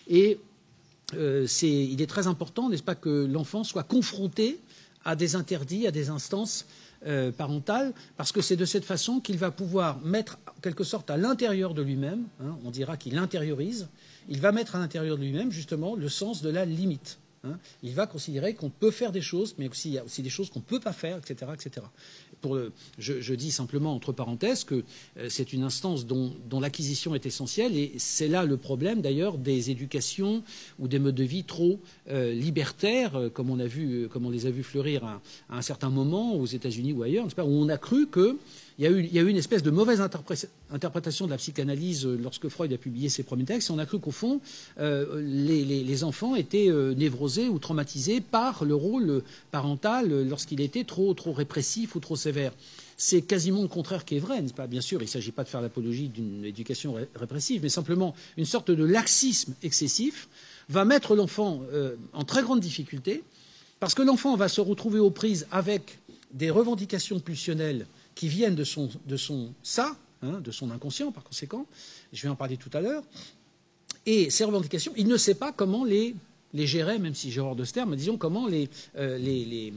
[0.08, 0.38] Et
[1.14, 4.60] euh, il est très important, n'est-ce pas, que l'enfant soit confronté
[5.04, 6.66] à des interdits, à des instances
[7.06, 11.10] euh, parentales, parce que c'est de cette façon qu'il va pouvoir mettre, en quelque sorte,
[11.10, 13.88] à l'intérieur de lui-même, hein, on dira qu'il intériorise,
[14.31, 17.19] il va mettre à l'intérieur de lui-même justement le sens de la limite.
[17.45, 17.59] Hein.
[17.83, 20.29] Il va considérer qu'on peut faire des choses, mais aussi, il y a aussi des
[20.29, 21.51] choses qu'on ne peut pas faire, etc.
[21.55, 21.87] etc.
[22.99, 24.85] Je, dis simplement entre parenthèses que
[25.19, 29.71] euh, c'est une instance dont, l'acquisition est essentielle, et c'est là le problème d'ailleurs des
[29.71, 30.43] éducations
[30.79, 34.31] ou des modes de vie trop euh, libertaires, euh, comme on, a vu, comme on
[34.31, 37.79] les a vus fleurir à un certain moment aux États-Unis ou ailleurs, où on a
[37.79, 38.37] cru que
[38.81, 42.73] il y, a eu, une espèce de mauvaise interprétation de la psychanalyse euh, lorsque Freud
[42.73, 43.71] a publié ses premiers textes.
[43.71, 44.40] On a cru qu'au fond,
[44.79, 51.14] euh, les, enfants étaient euh, névrosés ou traumatisés par le rôle parental lorsqu'il était trop,
[51.27, 52.53] répressif ou trop sévère.
[52.97, 55.61] C'est quasiment le contraire qui est vrai, Bien sûr, il ne s'agit pas de faire
[55.61, 60.29] l'apologie d'une éducation répressive, mais simplement une sorte de laxisme excessif
[60.71, 61.62] va mettre l'enfant
[62.12, 63.23] en très grande difficulté,
[63.79, 65.99] parce que l'enfant va se retrouver aux prises avec
[66.33, 71.25] des revendications pulsionnelles qui viennent de son, de son ça, hein, de son inconscient par
[71.25, 71.66] conséquent.
[72.12, 73.05] Je vais en parler tout à l'heure.
[74.07, 76.14] Et ces revendications, il ne sait pas comment les,
[76.55, 79.73] les gérer, même si j'ai horreur de ce terme, disons comment les, euh, les,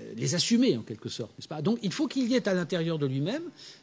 [0.00, 1.62] euh, les, assumer en quelque sorte, n'est-ce pas?
[1.62, 3.42] Donc il faut qu'il y ait à l'intérieur de lui-même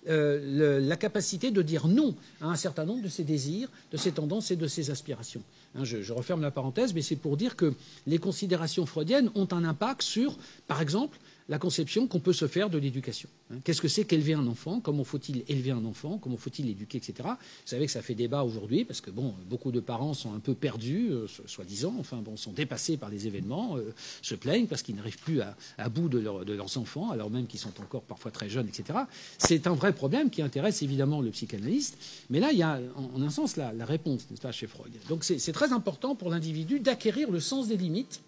[0.10, 4.12] euh, la capacité de dire non à un certain nombre de ses désirs, de ses
[4.12, 5.44] tendances et de ses aspirations.
[5.76, 7.74] Hein, je, referme la parenthèse, mais c'est pour dire que
[8.08, 10.38] les considérations freudiennes ont un impact sur,
[10.68, 11.18] par exemple,
[11.50, 13.30] la conception qu'on peut se faire de l'éducation.
[13.52, 13.58] Hein.
[13.64, 17.14] Qu'est-ce que c'est qu'élever un enfant Comment faut-il élever un enfant Comment faut-il l'éduquer, etc.
[17.24, 20.40] Vous savez que ça fait débat aujourd'hui parce que bon, beaucoup de parents sont un
[20.40, 24.82] peu perdus, euh, soi-disant, enfin bon, sont dépassés par les événements, euh, se plaignent parce
[24.82, 28.50] qu'ils n'arrivent plus à, bout de, leurs enfants, alors même qu'ils sont encore parfois très
[28.50, 29.00] jeunes, etc.
[29.38, 31.98] C'est un vrai problème qui intéresse évidemment le psychanalyste,
[32.30, 34.92] mais là il y a en, un sens la, la réponse, n'est-ce pas, chez Freud.
[35.10, 38.22] Donc c'est très important pour l'individu d'acquérir le sens des limites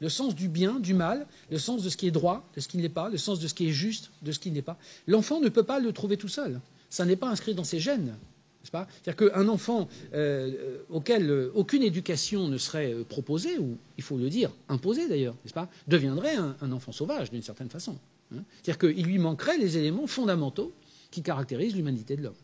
[0.00, 2.68] le sens du bien, du mal, le sens de ce qui est droit, de ce
[2.68, 4.54] qui ne l'est pas, le sens de ce qui est juste, de ce qui ne
[4.54, 4.78] l'est pas.
[5.06, 6.60] L'enfant ne peut pas le trouver tout seul.
[6.90, 8.14] Ça n'est pas inscrit dans ses gènes.
[8.62, 14.18] C'est-à-dire qu'un enfant euh, auquel euh, aucune éducation ne serait euh, proposée, ou il faut
[14.18, 17.96] le dire, imposée d'ailleurs, n'est-ce pas, deviendrait un, enfant sauvage d'une certaine façon.
[18.34, 18.42] Hein.
[18.62, 20.72] C'est-à-dire qu'il lui manquerait les éléments fondamentaux
[21.10, 22.34] qui caractérisent l'humanité de l'homme.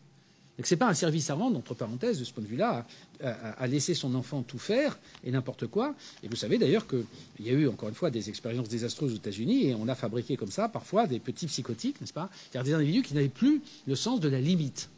[0.63, 2.85] Ce n'est pas un service à rendre, entre parenthèses, de ce point de vue-là,
[3.21, 5.95] à, laisser son enfant tout faire et n'importe quoi.
[6.23, 7.05] Et vous savez d'ailleurs qu'il
[7.41, 10.37] y a eu, encore une fois, des expériences désastreuses aux États-Unis et on a fabriqué
[10.37, 12.29] comme ça, parfois, des petits psychotiques, n'est-ce pas?
[12.51, 14.89] C'est-à-dire des individus qui n'avaient plus le sens de la limite.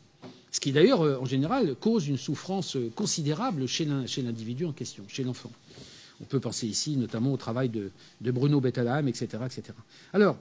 [0.51, 5.03] Ce qui, d'ailleurs, euh, en général, cause une souffrance euh, considérable chez l'individu en question,
[5.07, 5.51] chez l'enfant.
[6.21, 7.91] On peut penser ici notamment au travail de,
[8.21, 9.63] Bruno Bettelheim, etc., etc.
[10.13, 10.37] Alors,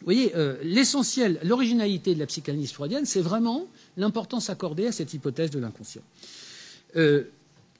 [0.00, 5.14] vous voyez, euh, l'essentiel, l'originalité de la psychanalyse freudienne, c'est vraiment l'importance accordée à cette
[5.14, 6.02] hypothèse de l'inconscient.
[6.96, 7.24] Euh,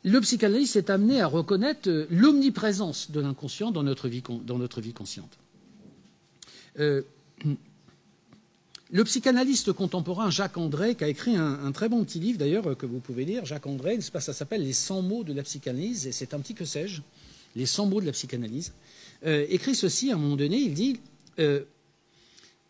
[0.05, 4.23] le psychanalyste est amené à reconnaître euh, l'omniprésence de l'inconscient dans notre vie,
[4.93, 5.39] consciente.
[6.77, 7.05] le
[9.05, 13.01] psychanalyste contemporain Jacques André, qui a écrit un, très bon petit livre d'ailleurs que vous
[13.01, 16.41] pouvez lire, Jacques André, ça s'appelle Les 100 mots de la psychanalyse, et c'est un
[16.41, 17.03] petit que sais-je,
[17.57, 18.73] Les 100 mots de la psychanalyse,
[19.25, 21.01] écrit ceci à un moment donné, il dit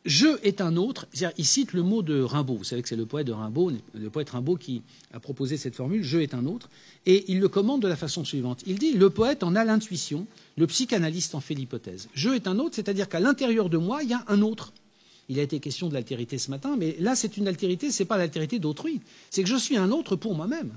[0.05, 1.07] je est un autre.
[1.39, 2.57] Il cite le mot de Rimbaud.
[2.57, 5.75] Vous savez que c'est le poète de Rimbaud, le poète Rimbaud qui a proposé cette
[5.75, 6.03] formule.
[6.03, 6.69] Je est un autre.
[7.07, 8.63] Et il le commande de la façon suivante.
[8.67, 12.09] Il dit le poète en a l'intuition, le psychanalyste en fait l'hypothèse.
[12.15, 14.73] Je est un autre, c'est-à-dire qu'à l'intérieur de moi, il y a un autre.
[15.31, 18.07] Il a été question de l'altérité ce matin, mais là, c'est une altérité, ce n'est
[18.07, 19.01] pas l'altérité d'autrui.
[19.31, 20.73] C'est que je suis un autre pour moi-même.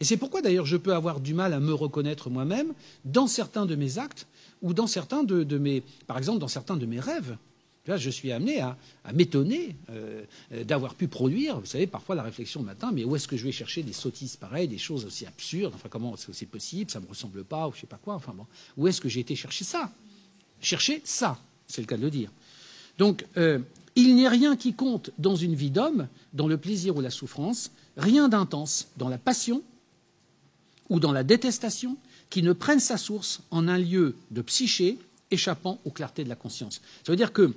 [0.00, 2.74] Et c'est pourquoi d'ailleurs je peux avoir du mal à me reconnaître moi-même
[3.06, 4.26] dans certains de mes actes
[4.60, 7.38] ou dans certains de mes, par exemple, dans certains de mes rêves.
[7.86, 8.76] Là, je suis amené à,
[9.14, 10.24] m'étonner euh,
[10.64, 13.44] d'avoir pu produire, vous savez, parfois la réflexion le matin, mais où est-ce que je
[13.44, 17.04] vais chercher des sottises pareilles, des choses aussi absurdes, enfin comment c'est possible, ça ne
[17.04, 18.46] me ressemble pas, ou je ne sais pas quoi, enfin bon,
[18.76, 19.92] où est-ce que j'ai été chercher ça?
[20.60, 22.30] Chercher ça, c'est le cas de le dire.
[22.98, 23.60] Donc, euh,
[23.94, 27.70] il n'est rien qui compte dans une vie d'homme, dans le plaisir ou la souffrance,
[27.96, 29.62] rien d'intense dans la passion
[30.88, 31.96] ou dans la détestation,
[32.30, 34.98] qui ne prenne sa source en un lieu de psyché
[35.30, 36.80] échappant aux clartés de la conscience.
[37.04, 37.52] Ça veut dire que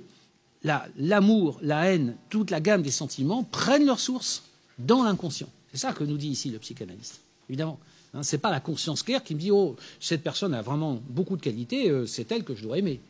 [0.62, 4.44] l'amour, la, haine, toute la gamme des sentiments prennent leur source
[4.78, 5.48] dans l'inconscient.
[5.72, 7.78] C'est ça que nous dit ici le psychanalyste, évidemment.
[8.12, 11.00] Hein, ce n'est pas la conscience claire qui me dit Oh, cette personne a vraiment
[11.08, 13.00] beaucoup de qualités, euh, c'est elle que je dois aimer.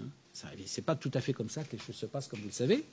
[0.00, 2.40] Hein, ce n'est pas tout à fait comme ça que les choses se passent, comme
[2.40, 2.84] vous le savez.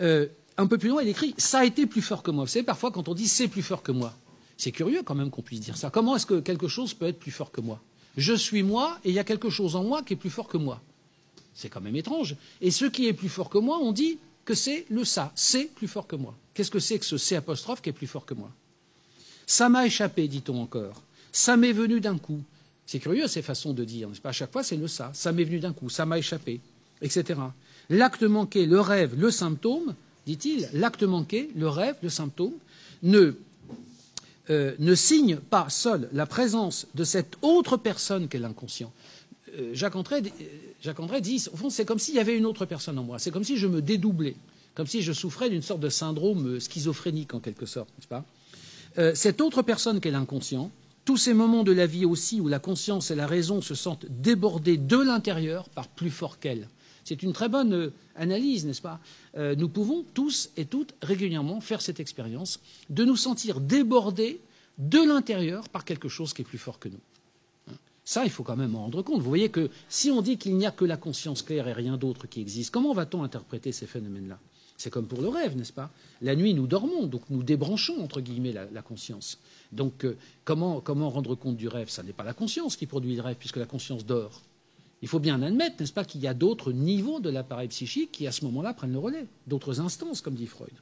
[0.00, 2.44] Euh, un peu plus loin, il écrit Ça a été plus fort que moi.
[2.44, 4.14] Vous savez, parfois, quand on dit C'est plus fort que moi,
[4.56, 5.90] c'est curieux quand même qu'on puisse dire ça.
[5.90, 7.80] Comment est-ce que quelque chose peut être plus fort que moi?
[8.16, 10.48] Je suis moi et il y a quelque chose en moi qui est plus fort
[10.48, 10.82] que moi.
[11.58, 12.36] C'est quand même étrange.
[12.60, 15.32] Et ce qui est plus fort que moi, on dit que c'est le ça.
[15.34, 16.36] C'est plus fort que moi.
[16.54, 18.48] Qu'est-ce que c'est que ce C apostrophe qui est plus fort que moi?
[19.44, 21.02] Ça m'a échappé, dit-on encore.
[21.32, 22.40] Ça m'est venu d'un coup.
[22.86, 24.28] C'est curieux ces façons de dire, n'est-ce pas?
[24.28, 25.10] À chaque fois, c'est le ça.
[25.14, 26.60] Ça m'est venu d'un coup, ça m'a échappé,
[27.02, 27.40] etc.
[27.90, 32.54] L'acte manqué, le rêve, le symptôme, dit-il, l'acte manqué, le rêve, le symptôme,
[33.02, 33.34] ne,
[34.50, 38.92] euh, ne signe pas seul la présence de cette autre personne qu'est l'inconscient.
[39.58, 40.22] Euh, Jacques André,
[40.80, 43.18] Jacques André dit, au fond, c'est comme s'il y avait une autre personne en moi.
[43.18, 44.36] C'est comme si je me dédoublais,
[44.74, 48.24] comme si je souffrais d'une sorte de syndrome schizophrénique, en quelque sorte, n'est-ce pas?
[48.98, 50.70] Euh, Cette autre personne qu'est l'inconscient,
[51.04, 54.06] tous ces moments de la vie aussi où la conscience et la raison se sentent
[54.08, 56.68] débordées de l'intérieur par plus fort qu'elle.
[57.04, 59.00] C'est une très bonne euh, analyse, n'est-ce pas?
[59.36, 62.58] Nous pouvons tous et toutes régulièrement faire cette expérience
[62.90, 64.40] de nous sentir débordés
[64.78, 66.98] de l'intérieur par quelque chose qui est plus fort que nous.
[68.08, 69.20] Ça, il faut quand même en rendre compte.
[69.20, 71.98] Vous voyez que si on dit qu'il n'y a que la conscience claire et rien
[71.98, 74.38] d'autre qui existe, comment va-t-on interpréter ces phénomènes-là?
[74.78, 75.90] C'est comme pour le rêve, n'est-ce pas?
[76.22, 79.38] La nuit, nous dormons, donc nous débranchons, entre guillemets, la, conscience.
[79.72, 80.16] Donc euh,
[80.46, 81.90] comment, rendre compte du rêve?
[81.90, 84.40] Ça n'est pas la conscience qui produit le rêve, puisque la conscience dort.
[85.02, 88.26] Il faut bien admettre, n'est-ce pas, qu'il y a d'autres niveaux de l'appareil psychique qui,
[88.26, 90.72] à ce moment-là, prennent le relais, d'autres instances, comme dit Freud.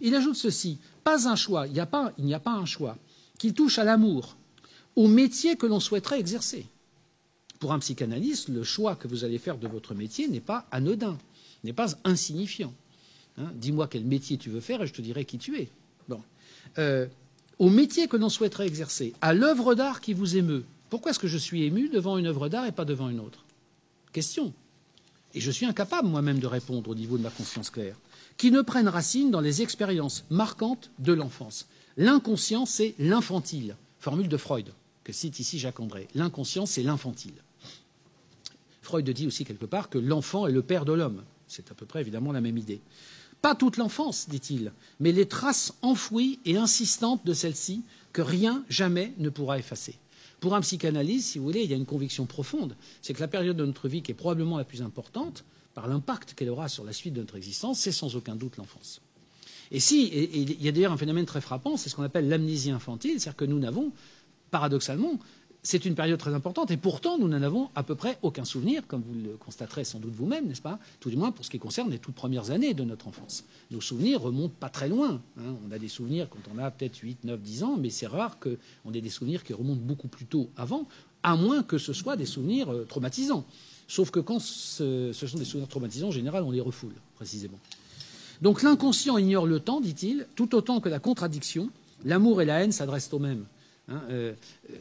[0.00, 2.96] Il ajoute ceci pas un choix, il n'y a, a, pas un choix,
[3.40, 4.36] qu'il touche à l'amour,
[4.96, 6.66] au métier que l'on souhaiterait exercer.
[7.58, 11.18] Pour un psychanalyste, le choix que vous allez faire de votre métier n'est pas anodin,
[11.62, 12.72] n'est pas insignifiant.
[13.38, 15.68] Hein, dis-moi quel métier tu veux faire et je te dirai qui tu es.
[16.08, 16.20] Bon.
[16.78, 17.06] Euh,
[17.58, 20.64] au métier que l'on souhaiterait exercer, à l'œuvre d'art qui vous émeut.
[20.90, 23.44] Pourquoi est-ce que je suis ému devant une œuvre d'art et pas devant une autre?
[24.12, 24.52] Question.
[25.34, 27.96] et je suis incapable moi-même de répondre au niveau de ma conscience claire,
[28.36, 31.66] qui ne prennent racine dans les expériences marquantes de l'enfance.
[31.96, 34.68] L'inconscient, c'est l'infantile, formule de Freud,
[35.04, 36.08] que cite ici Jacques André.
[36.14, 37.34] L'inconscient, c'est l'infantile.
[38.82, 41.22] Freud dit aussi quelque part que l'enfant est le père de l'homme.
[41.46, 42.80] C'est à peu près évidemment la même idée.
[43.42, 49.12] Pas toute l'enfance, dit-il, mais les traces enfouies et insistantes de celle-ci que rien jamais
[49.18, 49.96] ne pourra effacer.
[50.40, 53.28] Pour un psychanalyste, si vous voulez, il y a une conviction profonde, c'est que la
[53.28, 56.84] période de notre vie qui est probablement la plus importante, par l'impact qu'elle aura sur
[56.84, 59.00] la suite de notre existence, c'est sans aucun doute l'enfance.
[59.70, 62.70] Et si, il y a d'ailleurs un phénomène très frappant, c'est ce qu'on appelle l'amnésie
[62.70, 63.92] infantile, c'est-à-dire que nous n'avons,
[64.54, 65.18] paradoxalement,
[65.64, 68.86] c'est une période très importante et pourtant nous n'en avons à peu près aucun souvenir,
[68.86, 70.78] comme vous le constaterez sans doute vous-même, n'est-ce pas?
[71.00, 73.42] Tout du moins pour ce qui concerne les toutes premières années de notre enfance.
[73.72, 75.20] Nos souvenirs remontent pas très loin.
[75.40, 75.54] Hein.
[75.66, 78.38] On a des souvenirs quand on a peut-être 8, 9, 10 ans, mais c'est rare
[78.38, 80.86] qu'on ait des souvenirs qui remontent beaucoup plus tôt avant,
[81.24, 83.44] à moins que ce soit des souvenirs euh, traumatisants.
[83.88, 87.58] Sauf que quand ce, ce sont des souvenirs traumatisants, en général, on les refoule, précisément.
[88.40, 91.70] Donc l'inconscient ignore le temps, dit-il, tout autant que la contradiction.
[92.04, 93.46] L'amour et la haine s'adressent au même.
[93.86, 94.32] Hein, euh,
[94.70, 94.74] euh,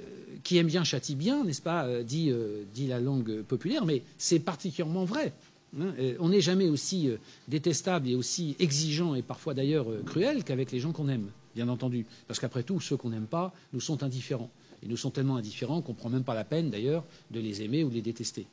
[0.45, 5.03] qui aime bien châtie bien, n'est-ce pas, euh, dit, la langue populaire, mais c'est particulièrement
[5.03, 5.33] vrai.
[5.77, 7.09] Hein, on n'est jamais aussi
[7.47, 12.05] détestable et aussi exigeant et parfois d'ailleurs cruel qu'avec les gens qu'on aime, bien entendu.
[12.27, 14.51] Parce qu'après tout, ceux qu'on n'aime pas nous sont indifférents.
[14.83, 17.63] Et nous sont tellement indifférents qu'on ne prend même pas la peine d'ailleurs de les
[17.63, 18.45] aimer ou de les détester.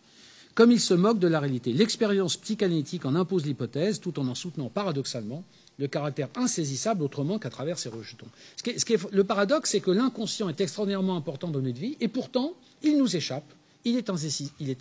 [0.55, 1.73] Comme ils se moquent de la réalité.
[1.75, 5.45] L'expérience psychanalytique en impose l'hypothèse tout en en soutenant paradoxalement
[5.81, 8.27] le caractère insaisissable autrement qu'à travers ces rejetons.
[9.11, 13.17] le paradoxe, c'est que l'inconscient est extraordinairement important dans notre vie, et pourtant, il nous
[13.17, 13.51] échappe,
[13.85, 14.11] il est,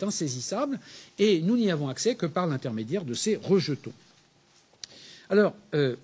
[0.02, 0.78] insaisissable,
[1.18, 3.92] et nous n'y avons accès que par l'intermédiaire de ces rejetons.
[5.30, 5.96] Alors, euh,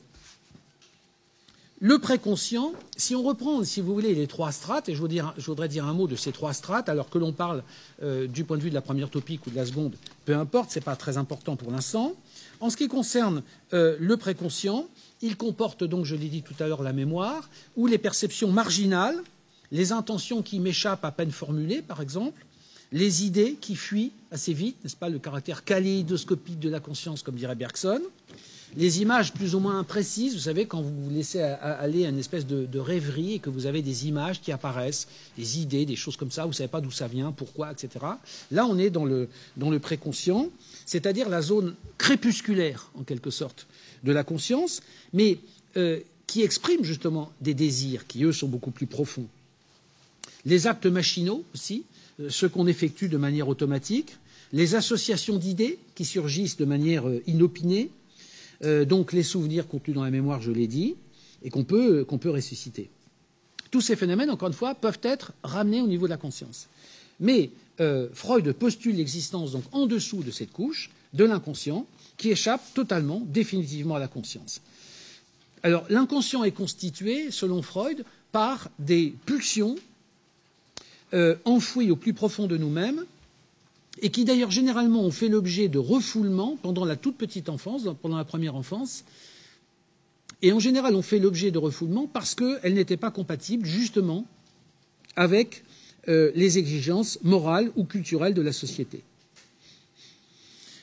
[1.80, 5.84] le préconscient, si on reprend, si vous voulez, les trois strates, et je, voudrais dire
[5.84, 7.62] un mot de ces trois strates, alors que l'on parle
[8.02, 10.70] euh, du point de vue de la première topique ou de la seconde, peu importe,
[10.70, 12.14] ce n'est pas très important pour l'instant.
[12.60, 13.42] En ce qui concerne
[13.72, 14.86] euh, le préconscient,
[15.22, 19.18] il comporte donc, je l'ai dit tout à l'heure, la mémoire, ou les perceptions marginales,
[19.72, 22.44] les intentions qui m'échappent à peine formulées, par exemple,
[22.92, 27.34] les idées qui fuient assez vite, n'est-ce pas, le caractère kaléidoscopique de la conscience, comme
[27.34, 28.00] dirait Bergson,
[28.76, 32.18] les images plus ou moins précises, vous savez, quand vous vous laissez aller à une
[32.18, 36.16] espèce de, rêverie et que vous avez des images qui apparaissent, des idées, des choses
[36.16, 38.04] comme ça, vous ne savez pas d'où ça vient, pourquoi, etc.
[38.50, 40.50] Là, on est dans le préconscient
[40.86, 43.66] c'est-à-dire la zone crépusculaire, en quelque sorte,
[44.04, 44.80] de la conscience,
[45.12, 45.38] mais
[45.76, 49.26] euh, qui exprime justement des désirs qui, eux, sont beaucoup plus profonds.
[50.44, 51.84] Les actes machinaux aussi,
[52.20, 54.16] euh, ceux qu'on effectue de manière automatique,
[54.52, 57.90] les associations d'idées qui surgissent de manière euh, inopinée,
[58.88, 60.94] donc les souvenirs contenus dans la mémoire, je l'ai dit,
[61.42, 62.88] et qu'on peut, peut ressusciter.
[63.70, 66.66] Tous ces phénomènes, encore une fois, peuvent être ramenés au niveau de la conscience.
[67.20, 71.86] Mais euh, Freud postule l'existence donc en dessous de cette couche de l'inconscient
[72.16, 74.60] qui échappe totalement, définitivement à la conscience.
[75.62, 79.76] Alors l'inconscient est constitué, selon Freud, par des pulsions
[81.14, 83.04] euh, enfouies au plus profond de nous-mêmes
[84.02, 88.16] et qui d'ailleurs généralement ont fait l'objet de refoulements pendant la toute petite enfance, pendant
[88.16, 89.04] la première enfance,
[90.42, 94.26] et en général ont fait l'objet de refoulements parce qu'elles n'étaient pas compatibles justement
[95.16, 95.64] avec
[96.06, 99.02] les exigences morales ou culturelles de la société.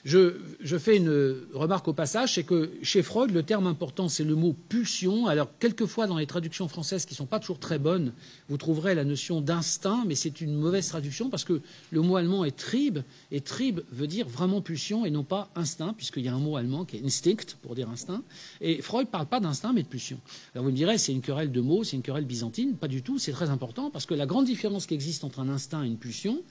[0.04, 4.36] Je, fais une remarque au passage, c'est que chez Freud, le terme important, c'est le
[4.36, 5.28] mot pulsion.
[5.28, 8.12] Alors, quelquefois, dans les traductions françaises qui ne sont pas toujours très bonnes,
[8.50, 11.62] vous trouverez la notion d'instinct, mais c'est une mauvaise traduction parce que
[11.92, 13.00] le mot allemand est trieb,
[13.32, 16.58] et trieb veut dire vraiment pulsion et non pas instinct, puisqu'il y a un mot
[16.58, 18.24] allemand qui est instinct pour dire instinct.
[18.60, 20.20] Et Freud ne parle pas d'instinct, mais de pulsion.
[20.54, 22.76] Alors, vous me direz, c'est une querelle de mots, c'est une querelle byzantine.
[22.76, 25.48] Pas du tout, c'est très important parce que la grande différence qui existe entre un
[25.48, 26.44] instinct et une pulsion,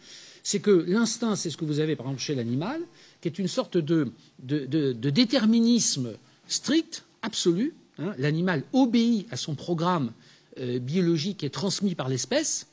[0.43, 2.81] c'est que l'instinct, c'est ce que vous avez par exemple chez l'animal,
[3.23, 6.12] qui est une sorte de, déterminisme
[6.48, 7.75] strict, absolu.
[7.98, 8.12] Hein.
[8.18, 10.12] L'animal obéit à son programme
[10.58, 12.66] euh, biologique et transmis par l'espèce.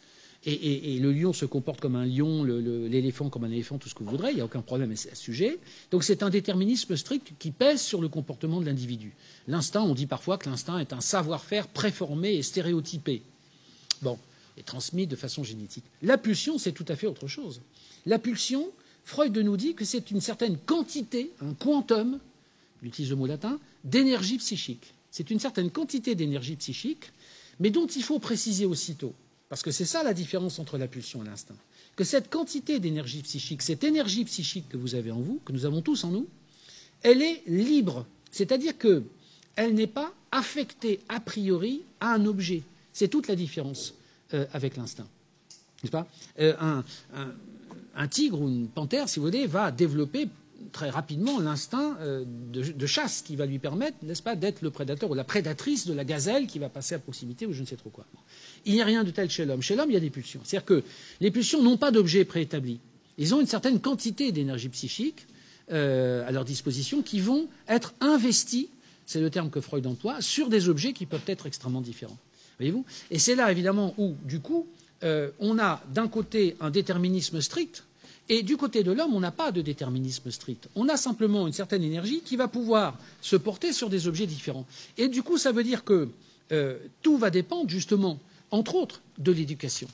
[0.46, 4.04] Et, le lion se comporte comme un lion, l'éléphant comme un éléphant, tout ce que
[4.04, 5.60] vous voudrez, il n'y a aucun problème à ce sujet.
[5.92, 9.12] Donc c'est un déterminisme strict qui pèse sur le comportement de l'individu.
[9.50, 13.22] L'instinct, on dit parfois que l'instinct est un savoir-faire préformé et stéréotypé.
[14.02, 14.18] Bon,
[14.58, 15.84] et transmis de façon génétique.
[16.02, 17.60] La pulsion, c'est tout à fait autre chose.
[18.06, 18.72] La pulsion,
[19.10, 22.20] Freud nous dit que c'est une certaine quantité, un quantum,
[22.84, 24.94] il utilise le mot latin, d'énergie psychique.
[25.10, 27.12] C'est une certaine quantité d'énergie psychique,
[27.60, 29.16] mais dont il faut préciser aussitôt,
[29.50, 31.58] parce que c'est ça la différence entre la pulsion et l'instinct,
[31.96, 35.66] que cette quantité d'énergie psychique, cette énergie psychique que vous avez en vous, que nous
[35.66, 36.28] avons tous en nous,
[37.02, 42.62] elle est libre, c'est-à-dire qu'elle n'est pas affectée a priori à un objet.
[42.94, 43.96] C'est toute la différence
[44.36, 45.08] euh, avec l'instinct.
[45.82, 46.08] N'est-ce pas?
[46.40, 46.54] Euh,
[48.08, 50.30] tigre ou une panthère, si vous voulez, va développer
[50.72, 55.10] très rapidement l'instinct euh, de, chasse qui va lui permettre, n'est-ce pas, d'être le prédateur
[55.10, 57.76] ou la prédatrice de la gazelle qui va passer à proximité ou je ne sais
[57.76, 58.06] trop quoi.
[58.66, 59.62] Il n'y a rien de tel chez l'homme.
[59.62, 60.42] Chez l'homme, il y a des pulsions.
[60.44, 60.84] C'est-à-dire que
[61.22, 62.80] les pulsions n'ont pas d'objet préétabli.
[63.18, 65.28] Ils ont une certaine quantité d'énergie psychique
[65.72, 68.68] euh, à leur disposition qui vont être investis,
[69.06, 72.18] c'est le terme que Freud emploie, sur des objets qui peuvent être extrêmement différents.
[72.60, 72.86] Voyez-vous?
[73.12, 74.68] Et c'est là, évidemment, où, du coup,
[75.04, 77.86] euh, on a d'un côté un déterminisme strict,
[78.30, 80.70] et du côté de l'homme, on n'a pas de déterminisme strict.
[80.76, 84.68] On a simplement une certaine énergie qui va pouvoir se porter sur des objets différents.
[84.98, 86.10] Et du coup, ça veut dire que
[86.52, 88.20] euh, tout va dépendre, justement,
[88.52, 89.88] entre autres, de l'éducation.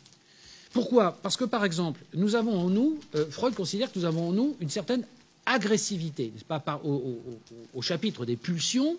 [0.74, 1.18] Pourquoi?
[1.24, 4.32] Parce que, par exemple, nous avons en nous, euh, Freud considère que nous avons en
[4.34, 5.06] nous une certaine
[5.46, 8.98] agressivité, n'est-ce pas, au, chapitre des pulsions.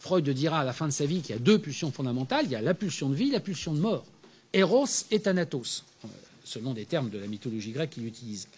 [0.00, 2.46] Freud dira à la fin de sa vie qu'il y a deux pulsions fondamentales.
[2.46, 4.04] Il y a la pulsion de vie, la pulsion de mort.
[4.54, 5.84] Eros et Thanatos,
[6.44, 8.48] selon des termes de la mythologie grecque qu'il utilise.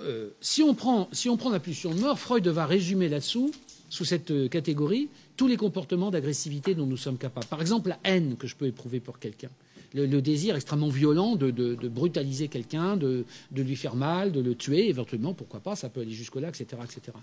[0.00, 3.52] Euh, si, on prend, si on prend la pulsion de mort, Freud va résumer là-dessous,
[3.90, 7.46] sous cette catégorie, tous les comportements d'agressivité dont nous sommes capables.
[7.46, 9.50] Par exemple, la haine que je peux éprouver pour quelqu'un
[9.94, 15.34] le, désir extrêmement violent de, brutaliser quelqu'un, de, lui faire mal, de le tuer, éventuellement,
[15.34, 17.16] pourquoi pas, ça peut aller jusque-là, etc., etc.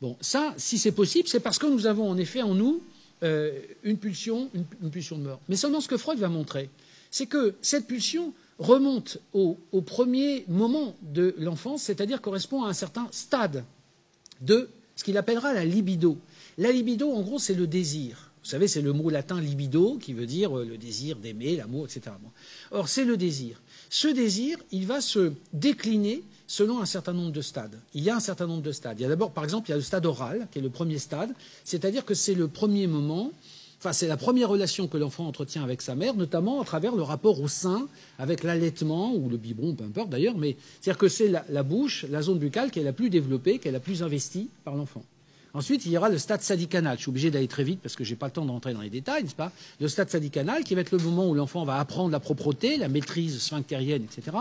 [0.00, 2.82] Bon, ça, si c'est possible, c'est parce que nous avons en effet en nous
[3.22, 3.52] euh,
[3.82, 5.40] une pulsion, une, pulsion de mort.
[5.48, 6.70] Mais seulement ce que Freud va montrer,
[7.10, 13.08] c'est que cette pulsion remonte au, premier moment de l'enfance, c'est-à-dire correspond à un certain
[13.10, 13.64] stade
[14.40, 16.18] de ce qu'il appellera la libido.
[16.58, 18.30] La libido, en gros, c'est le désir.
[18.42, 21.86] Vous savez, c'est le mot latin libido qui veut dire euh, le désir d'aimer, l'amour,
[21.86, 22.14] etc.
[22.70, 23.62] Or, c'est le désir.
[23.88, 27.80] Ce désir, il va se décliner selon un certain nombre de stades.
[27.94, 29.00] Il y a un certain nombre de stades.
[29.00, 30.70] Il y a d'abord, par exemple, il y a le stade oral, qui est le
[30.70, 31.34] premier stade,
[31.64, 33.32] c'est-à-dire que c'est le premier moment,
[33.92, 37.40] c'est la première relation que l'enfant entretient avec sa mère, notamment à travers le rapport
[37.40, 37.86] au sein,
[38.18, 42.06] avec l'allaitement, ou le biberon, peu importe d'ailleurs, mais c'est-à-dire que c'est la, la bouche,
[42.10, 45.02] la zone buccale qui est la plus développée, qui est la plus investie par l'enfant.
[45.54, 46.96] Ensuite, il y aura le stade sadicanal.
[46.96, 48.80] Je suis obligé d'aller très vite parce que je n'ai pas le temps d'entrer dans
[48.80, 49.52] les détails, n'est-ce pas?
[49.80, 52.88] Le stade sadicanal, qui va être le moment où l'enfant va apprendre la propreté, la
[52.88, 54.36] maîtrise sphinctérienne, etc.,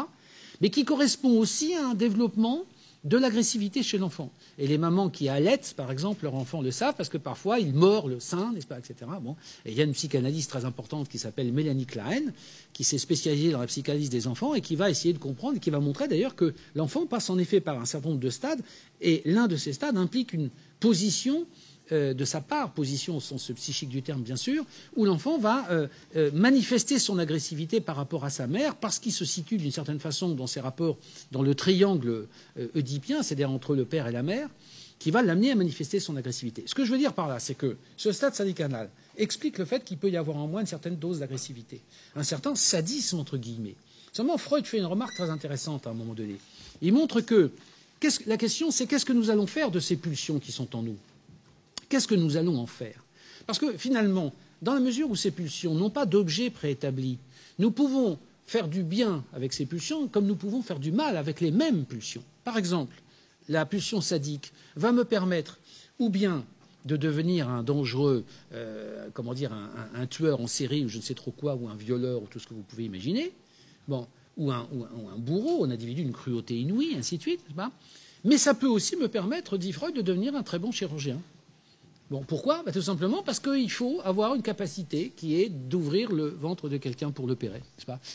[0.59, 2.63] mais qui correspond aussi à un développement
[3.03, 4.31] de l'agressivité chez l'enfant.
[4.57, 7.73] Et les mamans qui allaitent, par exemple, leur enfant le savent parce que parfois ils
[7.73, 8.95] mordent le sein, n'est-ce pas, etc.
[9.21, 9.35] Bon.
[9.65, 12.31] Et il y a une psychanalyste très importante qui s'appelle Mélanie Klein,
[12.71, 15.59] qui s'est spécialisée dans la psychanalyse des enfants et qui va essayer de comprendre et
[15.59, 18.61] qui va montrer d'ailleurs que l'enfant passe en effet par un certain nombre de stades
[19.01, 20.49] et l'un de ces stades implique une
[20.79, 21.45] position
[21.93, 24.65] euh, de sa part, position au sens psychique du terme bien sûr,
[24.95, 29.13] où l'enfant va euh, euh, manifester son agressivité par rapport à sa mère parce qu'il
[29.13, 30.97] se situe d'une certaine façon dans ses rapports
[31.31, 32.27] dans le triangle
[32.75, 34.49] oedipien, c'est-à-dire entre le père et la mère,
[34.97, 36.63] qui va l'amener à manifester son agressivité.
[36.65, 39.83] Ce que je veux dire par là, c'est que ce stade sadicanal explique le fait
[39.83, 41.81] qu'il peut y avoir en moi une certaine dose d'agressivité,
[42.15, 43.75] un certain sadisme entre guillemets.
[44.11, 46.37] Seulement, Freud fait une remarque très intéressante à un moment donné.
[46.81, 47.51] Il montre que
[48.25, 50.97] la question, c'est qu'est-ce que nous allons faire de ces pulsions qui sont en nous?
[51.93, 53.05] Qu'est-ce que nous allons en faire?
[53.45, 54.33] Parce que finalement,
[54.63, 57.19] dans la mesure où ces pulsions n'ont pas d'objet préétabli,
[57.59, 58.17] nous pouvons
[58.47, 61.85] faire du bien avec ces pulsions comme nous pouvons faire du mal avec les mêmes
[61.85, 62.23] pulsions.
[62.45, 62.99] Par exemple,
[63.47, 65.59] la pulsion sadique va me permettre
[65.99, 66.43] ou bien
[66.85, 71.13] de devenir un dangereux, euh, comment dire, un, tueur en série ou je ne sais
[71.13, 73.31] trop quoi, ou un violeur ou tout ce que vous pouvez imaginer.
[73.87, 74.67] Bon, ou un,
[75.17, 77.41] bourreau, un individu d'une cruauté inouïe, ainsi de suite.
[78.23, 81.21] Mais ça peut aussi me permettre, dit Freud, de devenir un très bon chirurgien.
[82.27, 82.61] Pourquoi?
[82.63, 86.77] Bah, Tout simplement parce qu'il faut avoir une capacité qui est d'ouvrir le ventre de
[86.77, 87.61] quelqu'un pour l'opérer.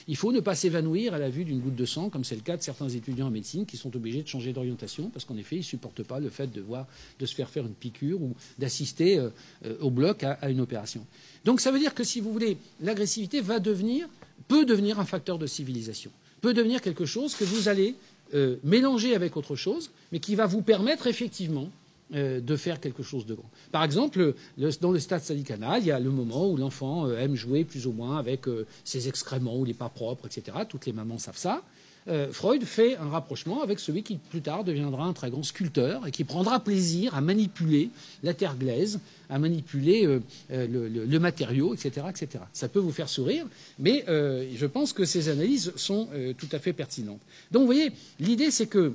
[0.07, 2.43] Il faut ne pas s'évanouir à la vue d'une goutte de sang, comme c'est le
[2.43, 5.57] cas de certains étudiants en médecine qui sont obligés de changer d'orientation parce qu'en effet,
[5.57, 6.87] ils ne supportent pas le fait de, voir,
[7.19, 9.31] de se faire faire une piqûre ou d'assister euh,
[9.65, 11.05] euh, au bloc à, à, une opération.
[11.45, 14.07] Donc ça veut dire que si vous voulez, l'agressivité va devenir
[14.47, 16.11] peut devenir un facteur de civilisation,
[16.41, 17.97] peut devenir quelque chose que vous allez
[18.35, 21.71] euh, mélanger avec autre chose, mais qui va vous permettre effectivement
[22.15, 23.51] euh, de faire quelque chose de grand.
[23.73, 24.35] Par exemple,
[24.81, 27.87] dans le stade sadicanal, il y a le moment où l'enfant euh, aime jouer plus
[27.87, 28.47] ou moins avec
[28.85, 30.59] ses excréments ou les pas propres, etc.
[30.69, 31.63] Toutes les mamans savent ça.
[32.09, 36.07] Euh, Freud fait un rapprochement avec celui qui plus tard deviendra un très grand sculpteur
[36.07, 37.91] et qui prendra plaisir à manipuler
[38.23, 40.67] la terre glaise, à manipuler euh, euh,
[41.07, 42.45] le, matériau, etc., etc.
[42.53, 43.47] Ça peut vous faire sourire,
[43.79, 47.21] mais je pense que ces analyses sont tout à fait pertinentes.
[47.51, 48.95] Donc vous voyez, l'idée c'est que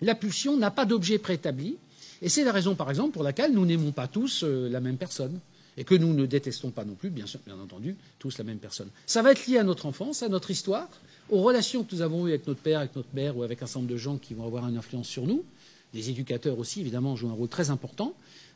[0.00, 1.76] la pulsion n'a pas d'objet préétabli,
[2.22, 5.38] et c'est la raison, par exemple, pour laquelle nous n'aimons pas tous la même personne
[5.76, 7.26] et que nous ne détestons pas non plus, bien
[7.62, 8.88] entendu, tous la même personne.
[9.04, 10.88] Ça va être lié à notre enfance, à notre histoire,
[11.28, 13.66] aux relations que nous avons eues avec notre père, avec notre mère ou avec un
[13.66, 15.44] certain nombre de gens qui vont avoir une influence sur nous.
[15.92, 18.14] Les éducateurs aussi, évidemment, jouent un rôle très important,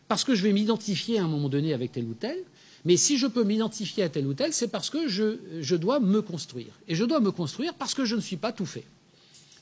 [0.09, 2.39] parce que je vais m'identifier à un moment donné avec tel ou tel.
[2.85, 6.01] Mais si je peux m'identifier à tel ou tel, c'est parce que je, je, dois
[6.01, 6.73] me construire.
[6.89, 8.85] Et je dois me construire parce que je ne suis pas tout fait.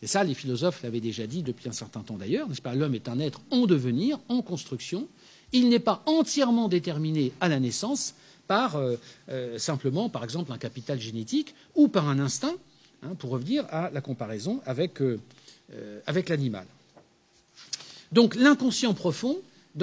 [0.02, 2.74] Et ça, les philosophes l'avaient déjà dit depuis un certain temps d'ailleurs, n'est-ce pas?
[2.74, 5.08] L'homme est un être en devenir, en construction.
[5.52, 8.14] Il n'est pas entièrement déterminé à la naissance
[8.46, 8.96] par euh,
[9.28, 12.54] euh, simplement, par exemple, un capital génétique ou par un instinct,
[13.02, 15.18] hein, pour revenir à la comparaison avec, euh,
[16.28, 16.66] l'animal.
[18.12, 19.36] Donc l'inconscient profond,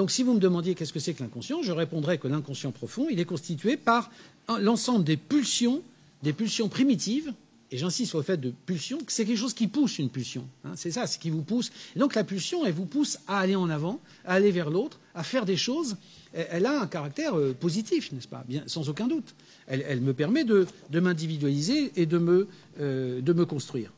[0.07, 3.19] si vous me demandiez qu'est-ce que c'est que l'inconscient, je répondrais que l'inconscient profond, il
[3.19, 4.09] est constitué par
[4.59, 5.83] l'ensemble des pulsions,
[6.23, 7.33] des pulsions primitives
[7.71, 10.47] et j'insiste sur le fait de pulsion, c'est quelque chose qui pousse une pulsion.
[10.63, 11.71] Hein, c'est ça, ce qui vous pousse.
[11.95, 15.23] Donc la pulsion, elle vous pousse à aller en avant, à aller vers l'autre, à
[15.23, 15.97] faire des choses.
[16.33, 18.45] Elle, a un caractère euh, positif, n'est-ce pas?
[18.67, 19.33] Sans aucun doute.
[19.67, 22.47] Elle, me permet de, m'individualiser et de me,
[22.79, 23.91] euh, de me construire.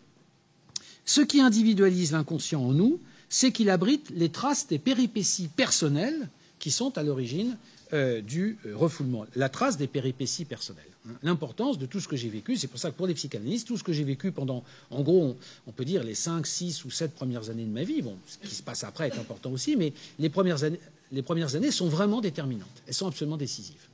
[1.04, 6.72] Ce qui individualise l'inconscient en nous, c'est qu'il abrite les traces des péripéties personnelles qui
[6.72, 7.58] sont à l'origine
[7.94, 10.84] euh, du refoulement, la trace des péripéties personnelles
[11.24, 12.56] l'importance de tout ce que j'ai vécu.
[12.56, 15.36] C'est pour ça que pour les psychanalystes, tout ce que j'ai vécu pendant, en gros,
[15.66, 18.48] on, peut dire les 5, 6 ou 7 premières années de ma vie, bon, ce
[18.48, 20.80] qui se passe après est important aussi, mais les premières années,
[21.12, 22.68] les premières années sont vraiment déterminantes.
[22.88, 23.88] Elles sont absolument décisives.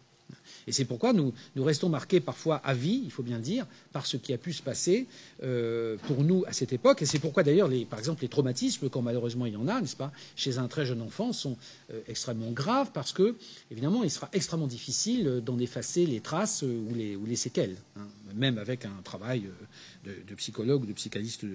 [0.67, 4.17] Et c'est pourquoi nous, restons marqués parfois à vie, il faut bien dire, par ce
[4.17, 5.07] qui a pu se passer
[5.43, 7.01] euh, pour nous à cette époque.
[7.01, 9.95] Et c'est pourquoi d'ailleurs, par exemple, les traumatismes, quand malheureusement il y en a, n'est-ce
[9.95, 11.57] pas, chez un très jeune enfant, sont
[11.91, 13.35] euh, extrêmement graves parce que,
[13.71, 18.85] évidemment, il sera extrêmement difficile d'en effacer les traces ou les, séquelles, hein, même avec
[18.85, 21.45] un travail euh, de, de psychologue ou de psychanalyste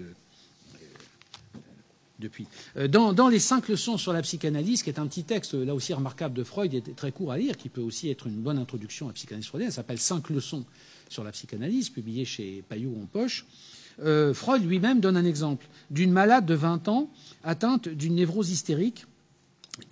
[2.19, 2.47] depuis.
[2.77, 5.93] Euh, dans, les cinq leçons sur la psychanalyse, qui est un petit texte là aussi
[5.95, 9.11] remarquable de Freud très court à lire, qui peut aussi être une bonne introduction à
[9.11, 10.65] la psychanalyse freudienne, s'appelle Cinq leçons
[11.09, 13.47] sur la psychanalyse, publié chez Payot en poche.
[14.01, 17.11] Euh, Freud lui-même donne un exemple d'une malade de 20 ans
[17.43, 19.07] atteinte d'une névrose hystérique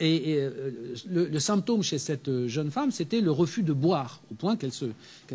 [0.00, 4.34] et, euh, le, symptôme chez cette euh, jeune femme, c'était le refus de boire, au
[4.34, 4.86] point qu'elle se,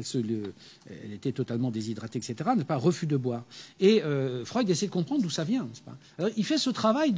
[0.01, 2.35] se, elle était totalement déshydratée, etc.
[2.55, 3.43] N'est pas refus de boire.
[3.79, 5.67] Et euh, Freud essaie de comprendre d'où ça vient.
[6.37, 7.13] Il fait ce travail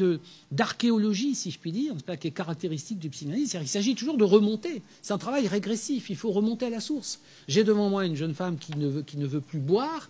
[0.51, 3.57] d'archéologie, si je puis dire, pas, qui est caractéristique du psychanalyse.
[3.59, 4.81] Il s'agit toujours de remonter.
[5.01, 6.09] C'est un travail régressif.
[6.09, 7.19] Il faut remonter à la source.
[7.47, 10.09] J'ai devant moi une jeune femme qui ne veut plus boire.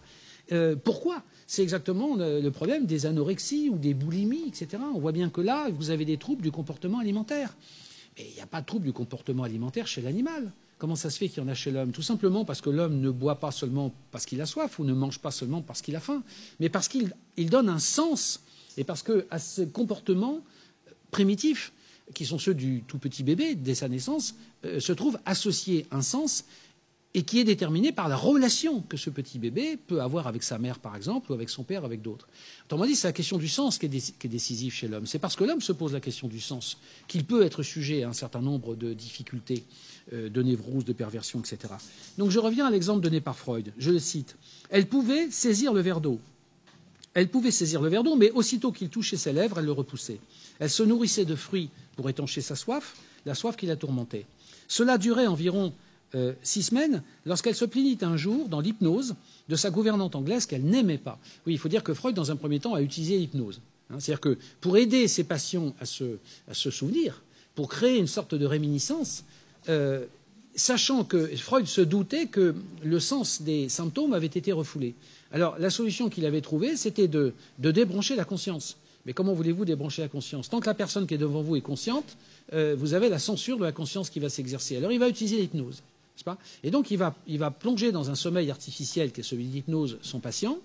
[0.83, 1.23] pourquoi?
[1.47, 4.81] C'est exactement le problème des anorexies ou des boulimies, etc.
[4.93, 7.55] On voit bien que là, vous avez des troubles du comportement alimentaire.
[8.17, 10.51] Mais il n'y a pas de troubles du comportement alimentaire chez l'animal.
[10.77, 11.91] Comment ça se fait qu'il y en a chez l'homme?
[11.91, 14.93] Tout simplement parce que l'homme ne boit pas seulement parce qu'il a soif ou ne
[14.93, 16.23] mange pas seulement parce qu'il a faim,
[16.59, 17.13] mais parce qu'il
[17.49, 18.41] donne un sens
[18.77, 20.41] et parce que à ces comportements
[21.11, 21.71] primitifs,
[22.13, 24.35] qui sont ceux du tout petit bébé dès sa naissance,
[24.65, 26.45] euh, se trouve associé un sens
[27.15, 30.57] et qui est déterminé par la relation que ce petit bébé peut avoir avec sa
[30.57, 32.27] mère, par exemple, ou avec son père, avec d'autres.
[32.65, 35.05] Autrement dit, c'est la question du sens qui est, décisive chez l'homme.
[35.05, 38.09] C'est parce que l'homme se pose la question du sens qu'il peut être sujet à
[38.09, 39.63] un certain nombre de difficultés,
[40.11, 41.75] euh, de névroses, de perversions, etc.
[42.17, 43.71] Donc je reviens à l'exemple donné par Freud.
[43.77, 44.35] Je le cite.
[44.71, 46.19] Elle pouvait saisir le verre d'eau.
[47.13, 50.19] Elle pouvait saisir le verre d'eau, mais aussitôt qu'il touchait ses lèvres, elle le repoussait.
[50.57, 52.95] Elle se nourrissait de fruits pour étancher sa soif,
[53.27, 54.25] la soif qui la tourmentait.
[54.67, 55.73] Cela durait environ
[56.15, 59.15] euh, six semaines lorsqu'elle se plaignit un jour, dans l'hypnose,
[59.49, 61.19] de sa gouvernante anglaise qu'elle n'aimait pas.
[61.45, 63.61] Oui, il faut dire que Freud, dans un premier temps, a utilisé l'hypnose.
[63.89, 63.99] Hein.
[63.99, 67.21] C'est-à-dire que pour aider ses patients à se, souvenir,
[67.55, 69.23] pour créer une sorte de réminiscence,
[69.69, 70.05] euh,
[70.55, 74.95] sachant que Freud se doutait que le sens des symptômes avait été refoulé.
[75.31, 78.77] Alors la solution qu'il avait trouvée, c'était de, débrancher la conscience.
[79.05, 80.49] Mais comment voulez-vous débrancher la conscience?
[80.49, 82.15] Tant que la personne qui est devant vous est consciente,
[82.53, 84.77] euh, vous avez la censure de la conscience qui va s'exercer.
[84.77, 85.81] Alors il va utiliser l'hypnose.
[86.63, 90.57] Et donc, il va, plonger dans un sommeil artificiel qui est celui d'hypnose son patient,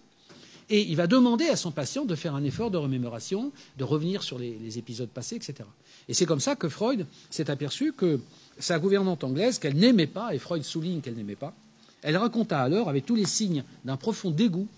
[0.71, 4.23] et il va demander à son patient de faire un effort de remémoration, de revenir
[4.23, 5.69] sur les, épisodes passés, etc.
[6.09, 8.21] Et c'est comme ça que Freud s'est aperçu que
[8.59, 11.55] sa gouvernante anglaise, qu'elle n'aimait pas, et Freud souligne qu'elle n'aimait pas,
[12.03, 14.69] elle raconta alors, avec tous les signes d'un profond dégoût,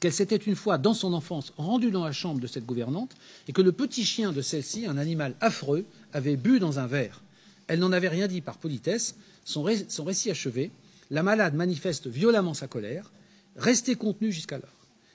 [0.00, 3.14] qu'elle s'était une fois, dans son enfance, rendue dans la chambre de cette gouvernante,
[3.46, 5.84] et que le petit chien de celle-ci, un animal affreux,
[6.14, 7.20] avait bu dans un verre.
[7.66, 9.14] Elle n'en avait rien dit par politesse,
[9.44, 10.70] son, récit achevé,
[11.10, 13.10] la malade manifeste violemment sa colère,
[13.56, 14.68] restée contenue jusqu'alors.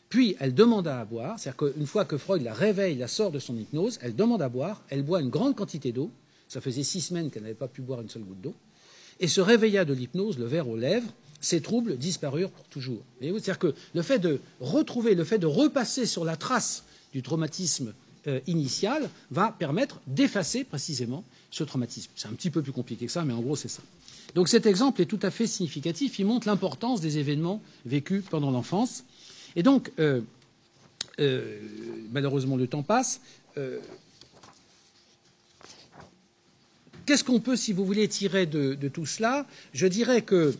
[0.10, 3.40] Puis elle demande à boire, c'est-à-dire qu'une fois que Freud la réveille, la sort de
[3.40, 6.12] son hypnose, elle demande à boire, elle boit une grande quantité d'eau,
[6.48, 8.54] ça faisait six semaines qu'elle n'avait pas pu boire une seule goutte d'eau,
[9.20, 11.12] et se réveilla de l'hypnose, le verre aux lèvres,
[11.42, 13.04] ses troubles disparurent pour toujours.
[13.22, 17.94] C'est-à-dire que le fait de retrouver, le fait de repasser sur la trace du traumatisme
[18.28, 22.12] euh, initial va permettre d'effacer précisément ce traumatisme.
[22.16, 23.82] C'est un petit peu plus compliqué que ça, mais en gros c'est ça.
[24.36, 26.20] Donc cet exemple est tout à fait significatif.
[26.20, 29.04] Il montre l'importance des événements vécus pendant l'enfance.
[29.56, 30.22] Et donc, euh,
[31.20, 31.60] euh,
[32.12, 33.22] malheureusement, le temps passe.
[33.58, 33.80] Euh,
[37.06, 39.46] qu'est-ce qu'on peut, si vous voulez, tirer de, tout cela?
[39.74, 40.54] Je dirais que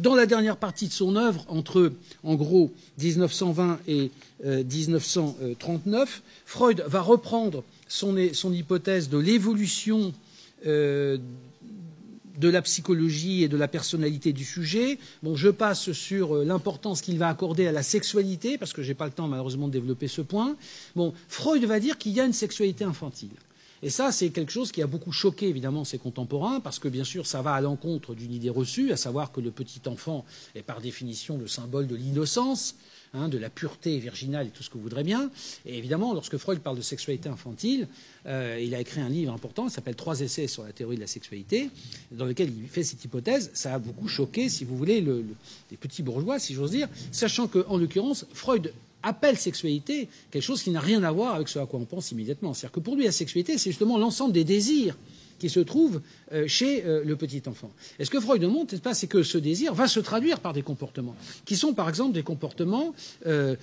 [0.00, 1.92] dans la dernière partie de son œuvre, entre
[2.22, 4.10] en gros 1920 et
[4.44, 10.12] 1939, Freud va reprendre son, hypothèse de l'évolution
[12.38, 14.98] de la psychologie et de la personnalité du sujet.
[15.34, 18.94] Je passe sur euh, l'importance qu'il va accorder à la sexualité, parce que je n'ai
[18.94, 20.56] pas le temps malheureusement de développer ce point.
[20.96, 23.30] Bon, Freud va dire qu'il y a une sexualité infantile.
[23.84, 27.04] Et ça, c'est quelque chose qui a beaucoup choqué évidemment ses contemporains, parce que bien
[27.04, 30.24] sûr, ça va à l'encontre d'une idée reçue, à savoir que le petit enfant
[30.54, 32.76] est par définition le symbole de l'innocence.
[33.16, 35.30] Hein, de la pureté virginale et tout ce que vous voudrez bien.
[35.66, 37.86] Et évidemment, lorsque Freud parle de sexualité infantile,
[38.26, 41.00] euh, il a écrit un livre important, qui s'appelle Trois essais sur la théorie de
[41.00, 41.70] la sexualité,
[42.10, 43.52] dans lequel il fait cette hypothèse.
[43.54, 47.76] Ça a beaucoup choqué, si vous voulez, les petits bourgeois, si j'ose dire, sachant qu'en
[47.76, 48.72] l'occurrence, Freud
[49.04, 52.10] appelle sexualité quelque chose qui n'a rien à voir avec ce à quoi on pense
[52.10, 52.54] immédiatement.
[52.54, 54.96] C'est-à-dire que pour lui, la sexualité, c'est justement l'ensemble des désirs
[55.38, 56.00] qui se trouve
[56.32, 57.70] euh, chez euh, le petit enfant.
[57.98, 61.16] Et ce que Freud montre, c'est que ce désir va se traduire par des comportements,
[61.44, 62.94] qui sont par exemple des comportements,
[63.26, 63.56] euh,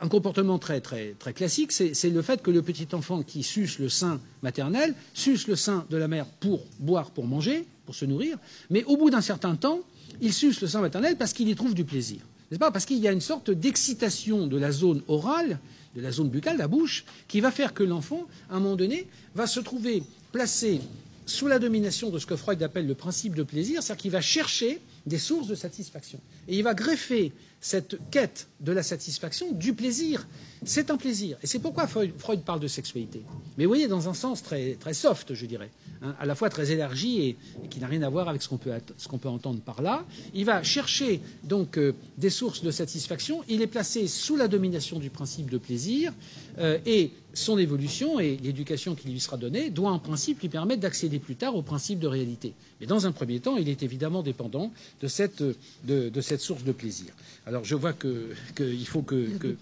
[0.00, 3.78] un comportement très, très, très classique, c'est le fait que le petit enfant qui suce
[3.78, 8.04] le sein maternel, suce le sein de la mère pour boire, pour manger, pour se
[8.04, 8.38] nourrir,
[8.70, 9.80] mais au bout d'un certain temps,
[10.20, 12.20] il suce le sein maternel parce qu'il y trouve du plaisir.
[12.50, 12.70] N'est-ce pas?
[12.72, 15.60] Parce qu'il y a une sorte d'excitation de la zone orale,
[15.94, 19.06] de la zone buccale, la bouche, qui va faire que l'enfant, à un moment donné,
[19.34, 20.80] va se trouver placé
[21.26, 24.20] sous la domination de ce que Freud appelle le principe de plaisir, c'est-à-dire qu'il va
[24.20, 26.18] chercher des sources de satisfaction.
[26.48, 30.26] Et il va greffer cette quête de la satisfaction du plaisir.
[30.64, 31.36] C'est un plaisir.
[31.42, 33.22] Et c'est pourquoi Freud parle de sexualité.
[33.56, 35.70] Mais vous voyez, dans un sens très, très soft, je dirais,
[36.02, 37.36] hein, à la fois très élargi et,
[37.68, 38.72] qui n'a rien à voir avec ce qu'on peut,
[39.20, 40.04] peut, entendre par là.
[40.34, 43.42] Il va chercher donc euh, des sources de satisfaction.
[43.48, 46.12] Il est placé sous la domination du principe de plaisir.
[46.58, 50.80] Euh, et son évolution et l'éducation qui lui sera donnée doit en principe lui permettre
[50.80, 52.54] d'accéder plus tard au principe de réalité.
[52.80, 55.42] Mais dans un premier temps, il est évidemment dépendant de cette,
[55.84, 57.12] de, cette source de plaisir.
[57.46, 59.14] Alors je vois qu'il faut que...
[59.14, 59.56] Il y a que...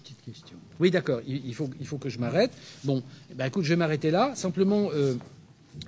[0.79, 2.51] Oui, d'accord, il, faut, il faut que je m'arrête.
[2.83, 3.03] Bon,
[3.35, 4.33] ben, écoute, je vais m'arrêter là.
[4.35, 4.89] Simplement...
[4.93, 5.15] Euh,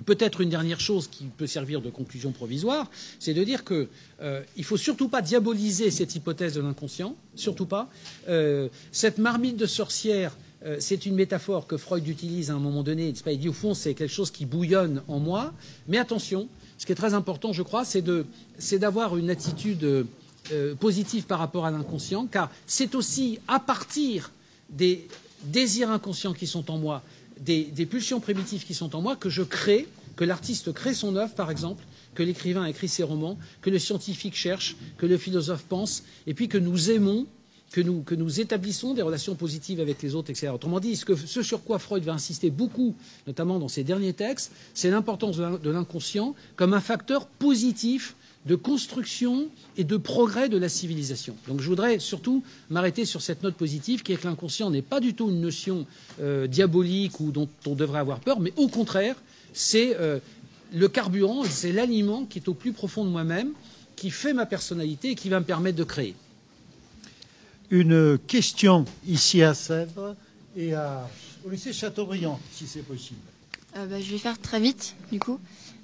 [0.06, 3.88] Peut-être une dernière chose qui peut servir de conclusion provisoire, c'est de dire qu'il
[4.22, 7.90] euh, ne faut surtout pas diaboliser cette hypothèse de l'inconscient, surtout pas.
[8.28, 12.82] Euh, cette marmite de sorcière euh, c'est une métaphore que Freud utilise à un moment
[12.82, 13.12] donné.
[13.26, 15.52] Il dit au fond, c'est quelque chose qui bouillonne en moi.
[15.88, 16.48] Mais attention,
[16.78, 20.06] ce qui est très important, je crois, c'est d'avoir une attitude
[20.52, 24.30] euh, positive par rapport à l'inconscient, car c'est aussi à partir
[24.70, 25.06] des
[25.44, 27.02] désirs inconscients qui sont en moi,
[27.40, 31.16] des, des, pulsions primitives qui sont en moi, que je crée, que l'artiste crée son
[31.16, 31.84] œuvre, par exemple,
[32.14, 36.48] que l'écrivain écrit ses romans, que le scientifique cherche, que le philosophe pense, et puis
[36.48, 37.26] que nous aimons
[37.72, 40.48] que nous, établissons des relations positives avec les autres, etc.
[40.54, 42.94] Autrement dit, ce, sur quoi Freud va insister beaucoup,
[43.26, 48.14] notamment dans ses derniers textes, c'est l'importance de l'inconscient comme un facteur positif
[48.46, 49.46] de construction
[49.76, 51.36] et de progrès de la civilisation.
[51.46, 55.00] Donc je voudrais surtout m'arrêter sur cette note positive qui est que l'inconscient n'est pas
[55.00, 55.86] du tout une notion
[56.20, 59.14] euh, diabolique ou dont on devrait avoir peur, mais au contraire,
[59.52, 60.18] c'est euh,
[60.74, 63.52] le carburant, c'est l'aliment qui est au plus profond de moi-même,
[63.94, 66.16] qui fait ma personnalité et qui va me permettre de créer
[67.72, 70.14] une question ici à Sèvres
[70.54, 71.08] et à,
[71.44, 73.18] au lycée Chateaubriand, si c'est possible.
[73.76, 75.40] Euh, bah, je vais faire très vite, du coup.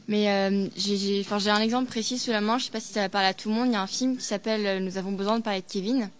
[0.06, 3.00] Mais euh, j'ai un exemple précis sous la main, je ne sais pas si ça
[3.00, 3.68] va parler à tout le monde.
[3.68, 6.10] Il y a un film qui s'appelle euh, Nous avons besoin de parler de Kevin.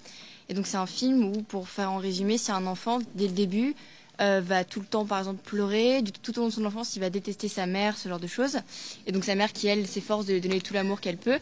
[0.48, 3.34] Et donc c'est un film où, pour faire en résumé, c'est un enfant, dès le
[3.34, 3.74] début,
[4.20, 6.02] euh, va tout le temps, par exemple, pleurer.
[6.22, 8.58] tout au long de son enfance, il va détester sa mère, ce genre de choses.
[9.06, 11.38] Et donc sa mère qui, elle, s'efforce de lui donner tout l'amour qu'elle peut.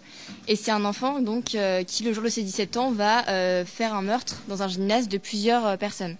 [0.47, 3.65] Et c'est un enfant, donc, euh, qui, le jour de ses 17 ans, va euh,
[3.65, 6.17] faire un meurtre dans un gymnase de plusieurs personnes.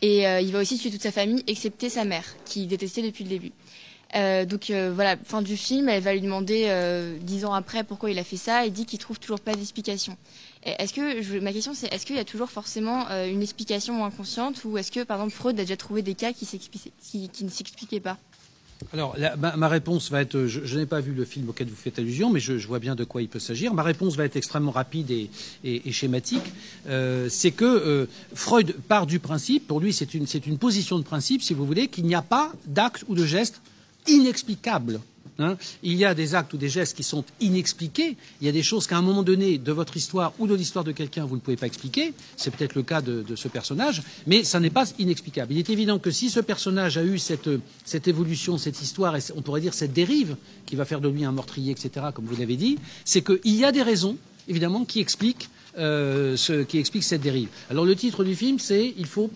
[0.00, 3.30] Et il va aussi tuer toute sa famille, excepté sa mère, qu'il détestait depuis le
[3.30, 3.52] début.
[4.46, 6.70] donc voilà, fin du film, elle va lui demander
[7.20, 8.64] dix ans après pourquoi il a fait ça.
[8.64, 10.16] Il dit qu'il trouve toujours pas d'explication.
[10.64, 14.64] Est-ce que ma question c'est est-ce qu'il y a toujours forcément euh, une explication inconsciente
[14.64, 16.46] ou est-ce que par exemple Freud a déjà trouvé des cas qui,
[17.42, 18.18] ne s'expliquaient pas?
[18.92, 22.30] Alors, ma, réponse va être, je, n'ai pas vu le film auquel vous faites allusion,
[22.30, 23.74] mais je, vois bien de quoi il peut s'agir.
[23.74, 25.10] Ma réponse va être extrêmement rapide
[25.64, 26.44] et, schématique.
[26.88, 31.04] Euh, c'est que euh, Freud part du principe, pour lui c'est une, une position de
[31.04, 33.60] principe, si vous voulez, qu'il n'y a pas d'acte ou de geste
[34.06, 35.00] inexplicable
[35.40, 35.56] Hein.
[35.84, 38.16] il y a des actes ou des gestes qui sont inexpliqués.
[38.40, 40.84] Il y a des choses qu'à un moment donné de votre histoire ou de l'histoire
[40.84, 42.12] de quelqu'un, vous ne pouvez pas expliquer.
[42.36, 45.52] C'est peut-être le cas de, ce personnage, mais ça n'est pas inexplicable.
[45.52, 47.48] Il est évident que si ce personnage a eu cette,
[48.08, 50.36] évolution, cette histoire, et on pourrait dire cette dérive
[50.66, 53.64] qui va faire de lui un meurtrier, etc., comme vous l'avez dit, c'est qu'il y
[53.64, 54.16] a des raisons,
[54.48, 57.48] évidemment, qui expliquent, euh, ce, qui expliquent cette dérive.
[57.70, 59.30] Alors le titre du film, c'est Il faut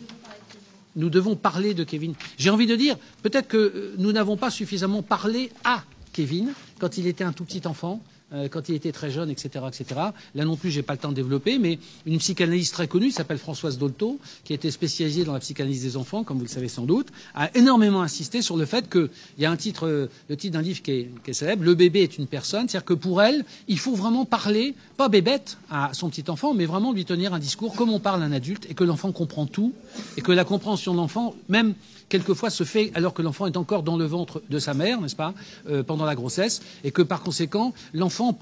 [0.97, 2.15] nous devons parler de Kevin.
[2.39, 7.07] J'ai envie de dire, peut-être que nous n'avons pas suffisamment parlé à Kevin quand il
[7.07, 8.03] était un tout petit enfant.
[8.35, 10.01] Euh, quand il était très jeune, etc., etc.
[10.35, 13.39] Là non plus, j'ai pas le temps de développer, mais une psychanalyste très connue, s'appelle
[13.39, 16.85] Françoise Dolto, qui était spécialisée dans la psychanalyse des enfants, comme vous le savez sans
[16.85, 19.09] doute, a énormément insisté sur le fait qu'il
[19.39, 21.75] y a un titre, euh, le titre d'un livre qui est, qui est, célèbre, Le
[21.75, 25.91] bébé est une personne, c'est-à-dire que pour elle, il faut vraiment parler, pas bébête à
[25.93, 28.67] son petit enfant, mais vraiment lui tenir un discours comme on parle à un adulte
[28.71, 29.73] et que l'enfant comprend tout
[30.17, 31.75] et que la compréhension de l'enfant, même
[32.13, 35.17] quelquefois se fait alors que l'enfant est encore dans le ventre de sa mère, n'est-ce
[35.17, 35.33] pas,
[35.71, 38.39] euh, pendant la grossesse, et que par conséquent, l'enfant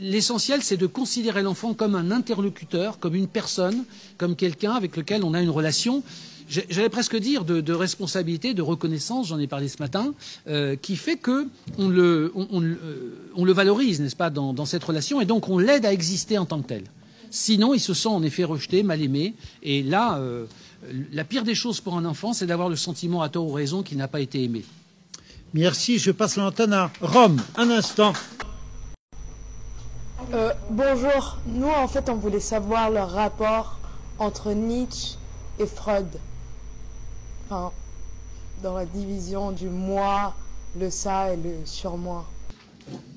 [0.00, 3.84] L'essentiel, c'est de considérer l'enfant comme un interlocuteur, comme une personne,
[4.16, 6.04] comme quelqu'un avec lequel on a une relation,
[6.48, 10.14] j'allais presque dire, de, responsabilité, de reconnaissance, j'en ai parlé ce matin,
[10.46, 11.48] euh, qui fait que
[11.78, 16.38] on le, euh, valorise, n'est-ce pas, dans, cette relation, et donc on l'aide à exister
[16.38, 16.84] en tant que tel.
[17.30, 19.34] Sinon, il se sent en effet rejeté, mal aimé,
[19.64, 20.20] et là,
[21.12, 23.82] la pire des choses pour un enfant, c'est d'avoir le sentiment, à tort ou raison,
[23.82, 24.64] qu'il n'a pas été aimé.
[25.54, 25.98] Merci.
[25.98, 27.40] Je passe l'antenne à Rome.
[27.56, 28.12] Un instant.
[30.32, 31.38] Euh, bonjour.
[31.46, 33.78] Nous, en fait, on voulait savoir le rapport
[34.18, 35.16] entre Nietzsche
[35.58, 36.08] et Freud.
[37.44, 37.72] Enfin,
[38.62, 40.34] dans la division du moi,
[40.78, 42.26] le ça et le surmoi.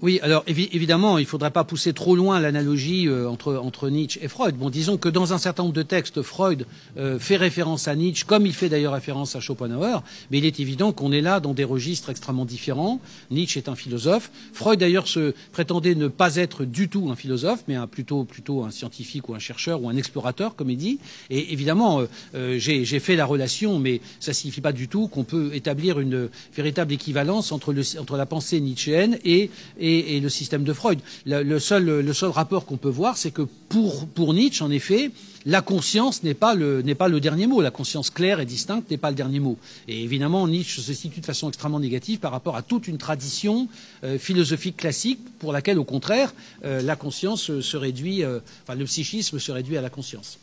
[0.01, 3.89] Oui, alors évi évidemment, il ne faudrait pas pousser trop loin l'analogie euh, entre, entre,
[3.89, 4.55] Nietzsche et Freud.
[4.55, 6.65] Bon, disons que dans un certain nombre de textes, Freud
[6.97, 10.01] euh, fait référence à Nietzsche, comme il fait d'ailleurs référence à Schopenhauer,
[10.31, 13.01] mais il est évident qu'on est là dans des registres extrêmement différents.
[13.29, 14.31] Nietzsche est un philosophe.
[14.53, 18.63] Freud d'ailleurs se prétendait ne pas être du tout un philosophe, mais un, plutôt, plutôt
[18.63, 20.99] un scientifique ou un chercheur ou un explorateur, comme il dit.
[21.29, 22.03] Et évidemment,
[22.35, 25.99] euh, j'ai fait la relation, mais ça ne signifie pas du tout qu'on peut établir
[25.99, 30.99] une véritable équivalence entre, le, entre la pensée nietzschéenne et et, le système de Freud.
[31.25, 35.11] Le, seul, le seul, rapport qu'on peut voir, c'est que pour, pour, Nietzsche, en effet,
[35.45, 36.55] la conscience n'est pas,
[36.97, 37.61] pas, le dernier mot.
[37.61, 39.57] La conscience claire et distincte n'est pas le dernier mot.
[39.87, 43.67] Et évidemment, Nietzsche se situe de façon extrêmement négative par rapport à toute une tradition
[44.03, 46.33] euh, philosophique classique pour laquelle, au contraire,
[46.65, 50.37] euh, la conscience se réduit, euh, enfin, le psychisme se réduit à la conscience.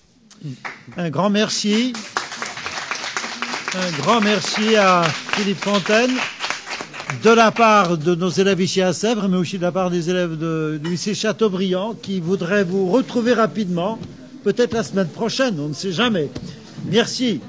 [0.97, 1.93] Un grand merci.
[3.75, 5.03] Un grand merci à
[5.33, 6.13] Philippe Fontaine
[7.23, 10.11] de la part de nos élèves ici à Sèvres, mais aussi de la part des
[10.11, 13.99] élèves de, du lycée Chateaubriand, qui voudraient vous retrouver rapidement,
[14.45, 16.31] peut-être la semaine prochaine, on ne sait jamais.
[16.91, 17.41] Merci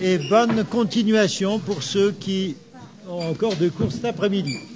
[0.00, 2.56] et bonne continuation pour ceux qui
[3.08, 4.71] ont encore des cours cet après-midi.